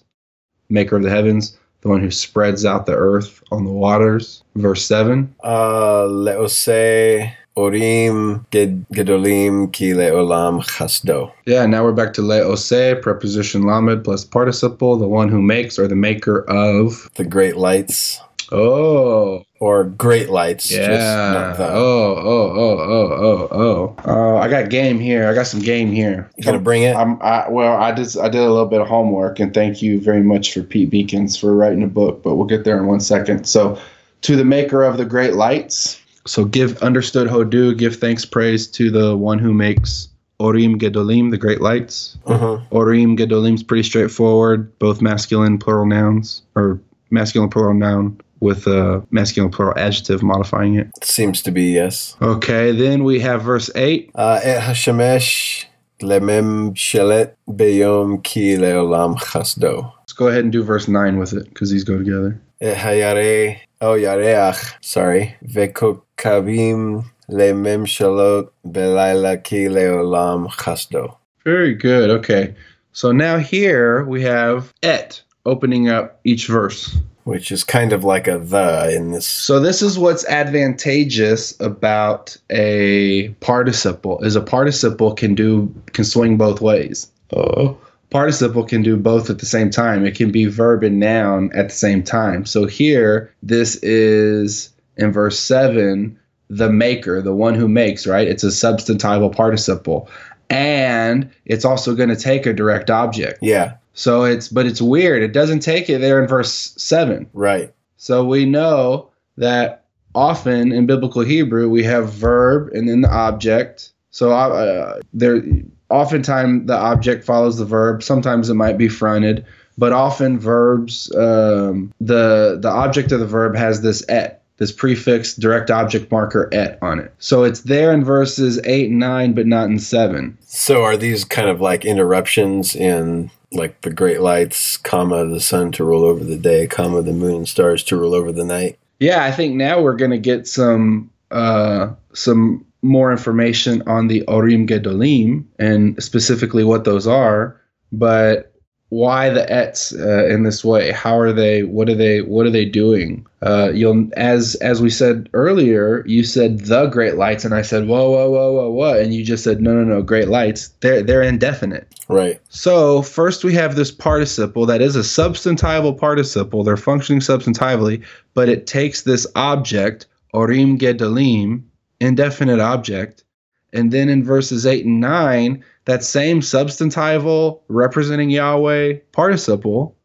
[0.69, 4.43] maker of the heavens, the one who spreads out the earth on the waters.
[4.55, 5.33] Verse 7.
[5.43, 11.31] Uh, leose orim ged- gedolim ki leolam chasdo.
[11.45, 15.87] Yeah, now we're back to leose, preposition lamed plus participle, the one who makes or
[15.87, 17.09] the maker of.
[17.15, 18.19] The great lights.
[18.51, 20.71] Oh, Or great lights.
[20.71, 21.55] Yeah.
[21.57, 23.95] not Oh, oh, oh, oh, oh, oh.
[24.05, 25.27] Oh, I got game here.
[25.27, 26.29] I got some game here.
[26.37, 26.95] You gonna bring it?
[26.95, 29.99] I'm, I, well, I just I did a little bit of homework, and thank you
[29.99, 32.23] very much for Pete Bekins for writing a book.
[32.23, 33.45] But we'll get there in one second.
[33.45, 33.79] So,
[34.21, 35.99] to the maker of the great lights.
[36.25, 41.37] So, give understood Hodu, give thanks, praise to the one who makes Orim Gedolim, the
[41.37, 42.17] great lights.
[42.27, 42.61] Mhm.
[42.69, 46.79] Orim Gedolim is pretty straightforward, both masculine plural nouns or
[47.09, 50.89] masculine plural noun with a masculine plural adjective modifying it.
[51.03, 52.15] Seems to be yes.
[52.21, 54.11] Okay, then we have verse 8.
[54.15, 55.65] Uh, et hashemesh
[56.01, 59.91] lemem shelet beyom ki leolam chasdo.
[59.99, 62.39] Let's go ahead and do verse 9 with it because these go together.
[62.61, 71.17] Et hayare oh yareach sorry vekokavim lemem shalot belayla ki leolam chasdo.
[71.43, 72.09] Very good.
[72.09, 72.55] Okay.
[72.91, 76.97] So now here we have et opening up each verse.
[77.27, 79.27] Which is kind of like a the in this.
[79.27, 86.37] So this is what's advantageous about a participle is a participle can do can swing
[86.37, 87.11] both ways.
[87.35, 87.77] Oh.
[88.11, 90.05] Participle can do both at the same time.
[90.05, 92.45] It can be verb and noun at the same time.
[92.45, 96.17] So here this is in verse 7
[96.49, 98.25] the maker, the one who makes, right?
[98.25, 100.09] It's a substantival participle.
[100.49, 103.39] And it's also going to take a direct object.
[103.41, 105.23] Yeah, So it's but it's weird.
[105.23, 107.27] It doesn't take it there in verse 7.
[107.33, 107.73] right.
[107.97, 113.91] So we know that often in biblical Hebrew we have verb and then the object.
[114.11, 115.41] So uh, there,
[115.89, 118.03] oftentimes the object follows the verb.
[118.03, 119.43] Sometimes it might be fronted,
[119.79, 125.35] but often verbs um, the the object of the verb has this et this prefix
[125.35, 129.47] direct object marker et on it so it's there in verses 8 and 9 but
[129.47, 134.75] not in 7 So are these kind of like interruptions in like the great lights,
[134.75, 138.13] comma, the sun to rule over the day, comma, the moon and stars to rule
[138.13, 138.77] over the night?
[138.99, 144.21] yeah i think now we're going to get some uh, some more information on the
[144.27, 147.59] orim gedolim and specifically what those are
[147.91, 148.53] but
[148.89, 152.51] why the ets uh, in this way how are they what are they what are
[152.51, 157.53] they doing uh, you'll as as we said earlier you said the great lights and
[157.53, 160.29] i said whoa whoa whoa whoa whoa and you just said no no no great
[160.29, 162.39] lights they're they're indefinite Right.
[162.47, 166.63] so first we have this participle that is a substantival participle.
[166.63, 168.01] They're functioning substantively,
[168.33, 171.63] but it takes this object, orim gedalim,
[171.99, 173.25] indefinite object,
[173.73, 179.95] and then in verses 8 and 9, that same substantival representing Yahweh participle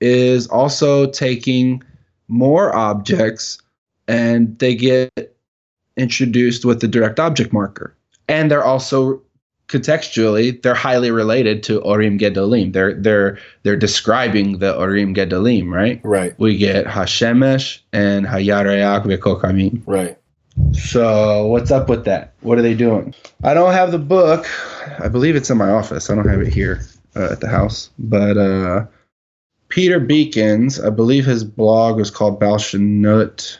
[0.00, 1.82] is also taking
[2.28, 3.60] more objects
[4.08, 5.36] and they get
[5.98, 7.94] introduced with the direct object marker.
[8.26, 9.20] And they're also
[9.68, 12.72] contextually they're highly related to Orim Gedolim.
[12.72, 16.00] They're they're they're describing the Orim Gedolim, right?
[16.04, 16.38] Right.
[16.38, 19.82] We get Hashemesh and Hayareyak Vekokamim.
[19.84, 20.17] Right.
[20.72, 22.32] So what's up with that?
[22.40, 23.14] What are they doing?
[23.42, 24.46] I don't have the book.
[25.00, 26.08] I believe it's in my office.
[26.08, 26.82] I don't have it here
[27.16, 27.90] uh, at the house.
[27.98, 28.86] But uh,
[29.68, 33.58] Peter Bekins, I believe his blog was called Balshanut.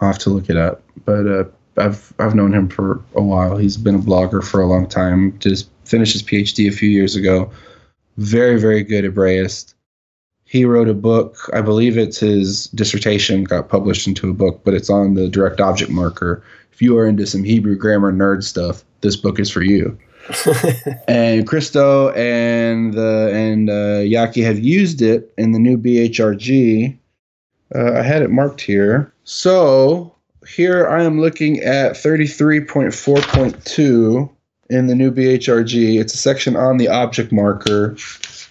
[0.00, 0.82] I'll have to look it up.
[1.04, 1.44] But uh,
[1.76, 3.56] I've I've known him for a while.
[3.56, 5.38] He's been a blogger for a long time.
[5.38, 7.50] Just finished his PhD a few years ago.
[8.18, 9.74] Very very good Hebraist.
[10.52, 11.48] He wrote a book.
[11.54, 15.62] I believe it's his dissertation got published into a book, but it's on the direct
[15.62, 16.44] object marker.
[16.74, 19.98] If you are into some Hebrew grammar nerd stuff, this book is for you.
[21.08, 26.98] and Christo and the and uh, Yaki have used it in the new BHRG.
[27.74, 29.10] Uh, I had it marked here.
[29.24, 30.14] So
[30.46, 34.30] here I am looking at 33.4.2
[34.68, 35.98] in the new BHRG.
[35.98, 37.96] It's a section on the object marker.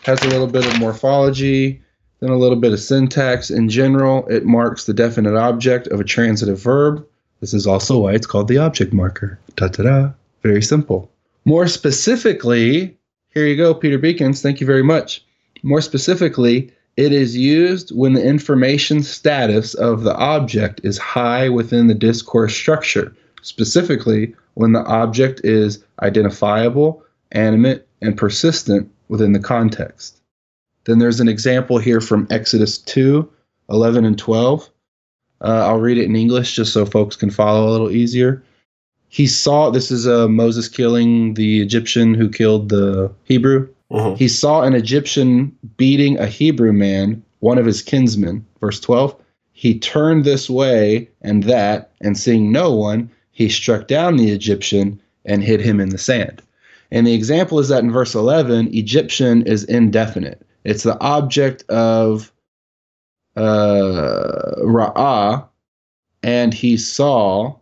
[0.06, 1.80] Has a little bit of morphology,
[2.22, 3.50] then a little bit of syntax.
[3.50, 7.06] In general, it marks the definite object of a transitive verb.
[7.40, 9.40] This is also why it's called the object marker.
[9.58, 10.12] Ta ta da.
[10.44, 11.12] Very simple.
[11.46, 12.96] More specifically,
[13.34, 14.42] here you go, Peter Bekins.
[14.42, 15.26] Thank you very much.
[15.64, 21.88] More specifically, it is used when the information status of the object is high within
[21.88, 30.21] the discourse structure, specifically when the object is identifiable, animate, and persistent within the context.
[30.86, 33.30] Then there's an example here from Exodus 2
[33.70, 34.70] 11 and 12.
[35.42, 38.44] Uh, I'll read it in English just so folks can follow a little easier.
[39.08, 43.68] He saw, this is uh, Moses killing the Egyptian who killed the Hebrew.
[43.92, 44.18] Mhm.
[44.18, 48.46] He saw an Egyptian beating a Hebrew man, one of his kinsmen.
[48.60, 49.16] Verse 12.
[49.54, 55.00] He turned this way and that, and seeing no one, he struck down the Egyptian
[55.26, 56.42] and hid him in the sand.
[56.92, 60.42] And the example is that in verse 11, Egyptian is indefinite.
[60.64, 62.32] It's the object of
[63.36, 65.48] uh, Ra'ah,
[66.24, 67.56] and he saw,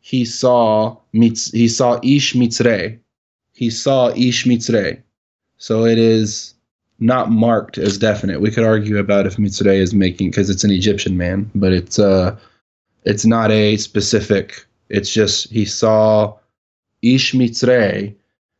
[0.00, 2.98] he saw, he saw Ish Mitzre.
[3.52, 5.02] He saw Ish Mitzre.
[5.58, 6.54] So it is
[6.98, 8.40] not marked as definite.
[8.40, 11.98] We could argue about if Mitzre is making because it's an Egyptian man, but it's
[11.98, 12.36] uh
[13.04, 14.64] it's not a specific.
[14.88, 16.36] It's just he saw
[17.02, 18.14] Ish Mitzre,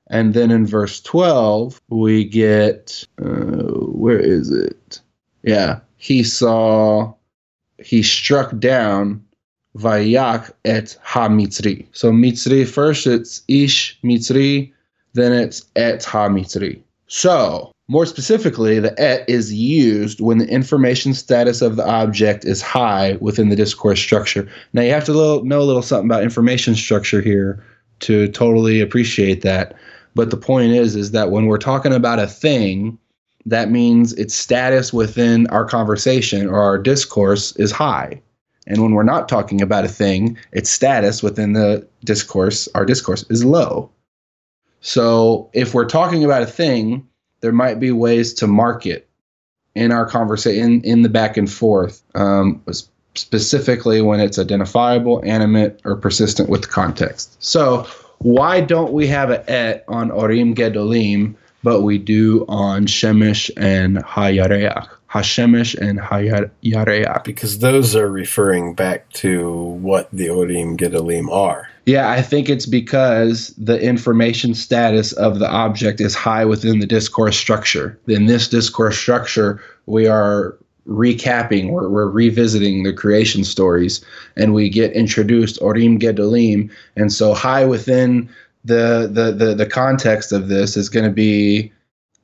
[0.08, 5.00] and then in verse twelve we get uh, where is it?
[5.42, 7.14] Yeah, he saw
[7.78, 9.24] he struck down
[9.76, 11.86] Vayak et Ha Mitzri.
[11.92, 14.72] So Mitzri first it's Ish Mitzri,
[15.14, 16.80] then it's et Ha Mitzri.
[17.06, 22.62] So, more specifically, the et is used when the information status of the object is
[22.62, 24.48] high within the discourse structure.
[24.72, 25.12] Now, you have to
[25.44, 27.62] know a little something about information structure here
[28.00, 29.74] to totally appreciate that.
[30.14, 32.98] But the point is, is that when we're talking about a thing,
[33.46, 38.20] that means its status within our conversation or our discourse is high.
[38.66, 43.24] And when we're not talking about a thing, its status within the discourse, our discourse,
[43.28, 43.90] is low.
[44.80, 47.06] So if we're talking about a thing,
[47.40, 49.08] there might be ways to mark it
[49.74, 52.62] in our conversation, in, the back and forth, um,
[53.14, 57.36] specifically when it's identifiable, animate, or persistent with the context.
[57.42, 57.86] So
[58.24, 63.98] why don't we have an et on Orim Gedolim, but we do on Shemesh and
[63.98, 64.88] Hayareach?
[65.10, 67.22] Hashemesh and Hayareach.
[67.22, 71.68] Because those are referring back to what the Orim Gedalim are.
[71.84, 76.86] Yeah, I think it's because the information status of the object is high within the
[76.86, 77.98] discourse structure.
[78.08, 80.56] In this discourse structure, we are
[80.86, 84.04] recapping, we're, we're revisiting the creation stories,
[84.36, 86.70] and we get introduced Orim Gedolim.
[86.96, 88.28] And so, high within
[88.64, 91.72] the, the, the, the context of this is going to be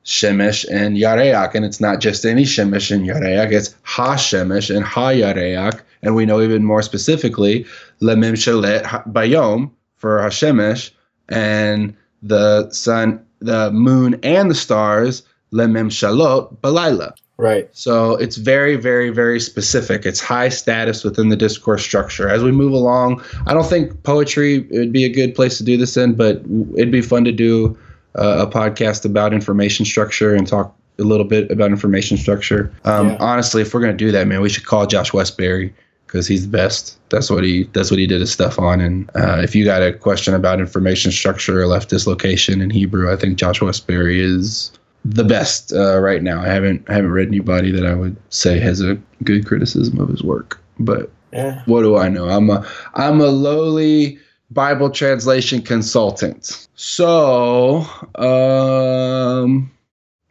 [0.05, 1.53] Shemesh and Yareach.
[1.53, 5.81] And it's not just any Shemesh and Yareach, it's Ha Shemesh and Ha Yareach.
[6.03, 7.65] And we know even more specifically,
[8.01, 8.83] Lemim Shalet
[9.13, 10.89] Bayom for Hashemesh,
[11.29, 17.13] and the sun, the moon, and the stars, Lemim Shalot Balayla.
[17.41, 17.67] Right.
[17.71, 20.05] So it's very, very, very specific.
[20.05, 22.29] It's high status within the discourse structure.
[22.29, 25.75] As we move along, I don't think poetry would be a good place to do
[25.75, 26.43] this in, but
[26.75, 27.75] it'd be fun to do
[28.15, 32.71] uh, a podcast about information structure and talk a little bit about information structure.
[32.85, 33.17] Um, Yeah.
[33.19, 35.73] Honestly, if we're gonna do that, man, we should call Josh Westbury
[36.05, 36.99] because he's the best.
[37.09, 38.81] That's what he that's what he did his stuff on.
[38.81, 43.11] And uh, if you got a question about information structure or left dislocation in Hebrew,
[43.11, 44.71] I think Josh Westbury is
[45.03, 46.41] the best uh, right now.
[46.41, 50.09] I haven't I haven't read anybody that I would say has a good criticism of
[50.09, 51.61] his work, but Yeah.
[51.65, 52.29] what do I know?
[52.29, 54.19] I'm a I'm a lowly
[54.51, 56.67] Bible translation consultant.
[56.75, 57.85] So,
[58.15, 59.71] um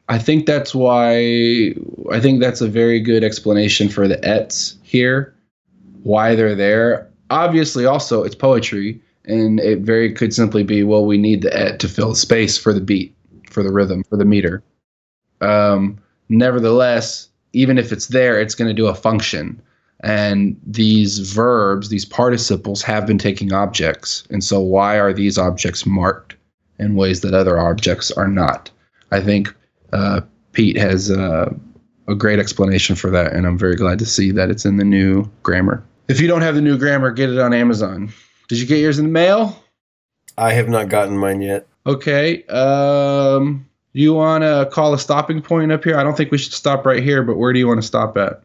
[0.09, 1.75] I think that's why
[2.13, 5.35] I think that's a very good explanation for the ets here,
[6.03, 7.09] why they're there.
[7.31, 11.79] Obviously also it's poetry and it very could simply be well we need the et
[11.81, 13.15] to fill space for the beat,
[13.51, 14.63] for the rhythm, for the meter.
[15.41, 15.99] Um
[16.29, 19.61] nevertheless, even if it's there, it's going to do a function
[20.03, 24.25] and these verbs, these participles, have been taking objects.
[24.31, 26.37] And so, why are these objects marked
[26.79, 28.71] in ways that other objects are not?
[29.11, 29.55] I think
[29.93, 30.23] uh,
[30.53, 31.53] Pete has uh,
[32.09, 34.85] a great explanation for that, and I'm very glad to see that it's in the
[34.85, 35.85] new grammar.
[36.09, 38.13] If you don't have the new grammar, get it on Amazon.
[38.49, 39.63] Did you get yours in the mail?
[40.39, 41.67] I have not gotten mine yet.
[41.87, 42.45] Okay.
[42.45, 45.99] Um, you want to call a stopping point up here?
[45.99, 48.17] I don't think we should stop right here, but where do you want to stop
[48.17, 48.43] at?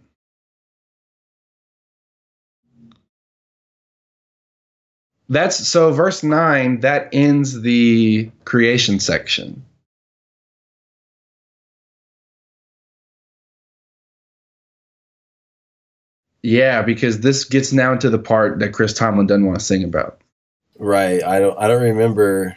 [5.28, 9.66] That's so verse 9 that ends the creation section.
[16.44, 19.84] Yeah, because this gets now into the part that Chris Tomlin doesn't want to sing
[19.84, 20.22] about.
[20.78, 21.24] Right.
[21.24, 21.58] I don't.
[21.58, 22.56] I don't remember.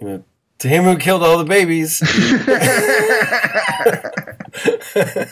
[0.00, 0.24] You know,
[0.60, 2.00] to him who killed all the babies.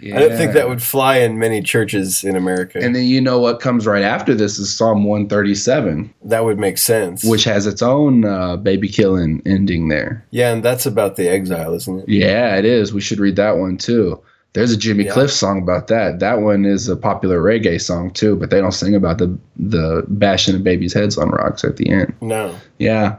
[0.00, 2.78] I don't think that would fly in many churches in America.
[2.80, 6.78] And then you know what comes right after this is Psalm 137, that would make
[6.78, 7.24] sense.
[7.24, 10.24] which has its own uh, baby killing ending there.
[10.30, 12.08] yeah, and that's about the exile, isn't it?
[12.08, 12.92] Yeah, it is.
[12.92, 14.22] We should read that one too.
[14.52, 15.12] There's a Jimmy Yeah.
[15.12, 16.20] Cliff song about that.
[16.20, 20.04] That one is a popular reggae song too, but they don't sing about the the
[20.08, 22.14] bashing of babies' heads on rocks at the end.
[22.20, 22.54] No.
[22.78, 23.16] Yeah,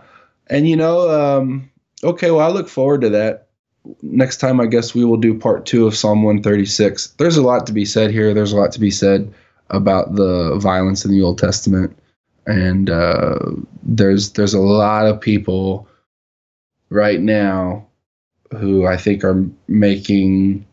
[0.49, 1.69] and you know, um,
[2.03, 3.47] okay, well, I look forward to that.
[4.01, 7.07] Next time, I guess we will do part two of Psalm 136.
[7.17, 8.33] There's a lot to be said here.
[8.33, 9.33] There's a lot to be said
[9.69, 11.97] about the violence in the Old Testament,
[12.45, 13.39] and uh,
[13.83, 15.87] there's there's a lot of people
[16.89, 17.87] right now
[18.51, 20.65] who I think are making.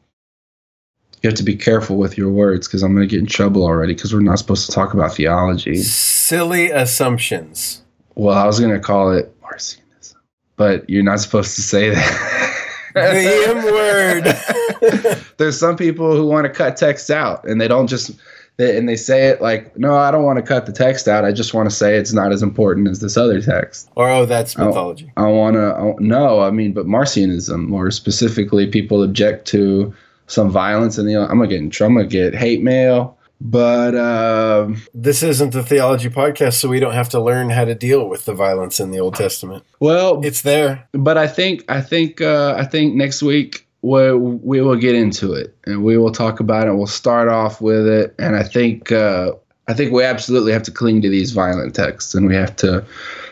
[1.23, 3.65] You have to be careful with your words because I'm going to get in trouble
[3.65, 5.77] already because we're not supposed to talk about theology.
[5.77, 7.83] Silly assumptions.
[8.17, 10.15] Well, I was gonna call it Marcionism,
[10.57, 12.63] but you're not supposed to say that.
[12.95, 13.01] The
[13.49, 15.25] M word.
[15.37, 18.13] There's some people who want to cut text out, and they don't just,
[18.57, 21.25] they, and they say it like, "No, I don't want to cut the text out.
[21.25, 24.27] I just want to say it's not as important as this other text." or oh,
[24.27, 25.13] that's mythology.
[25.17, 29.95] I want to, no, I mean, but Marcionism, or specifically, people object to
[30.27, 31.93] some violence, and you know, I'm gonna get in trouble.
[31.93, 33.16] I'm gonna get hate mail.
[33.41, 37.75] But um, This isn't the theology podcast, so we don't have to learn how to
[37.75, 39.65] deal with the violence in the Old Testament.
[39.81, 40.89] well, It's there.
[40.93, 45.33] but I think I think uh, I think next week we we will get into
[45.35, 46.73] it and we will talk about it.
[46.75, 49.33] We'll start off with it, and I think uh,
[49.69, 52.85] I think we absolutely have to cling to these violent texts, and we have to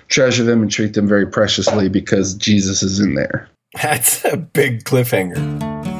[0.08, 3.48] treasure them and treat them very preciously because Jesus is in there.
[3.82, 5.93] That's a big cliffhanger.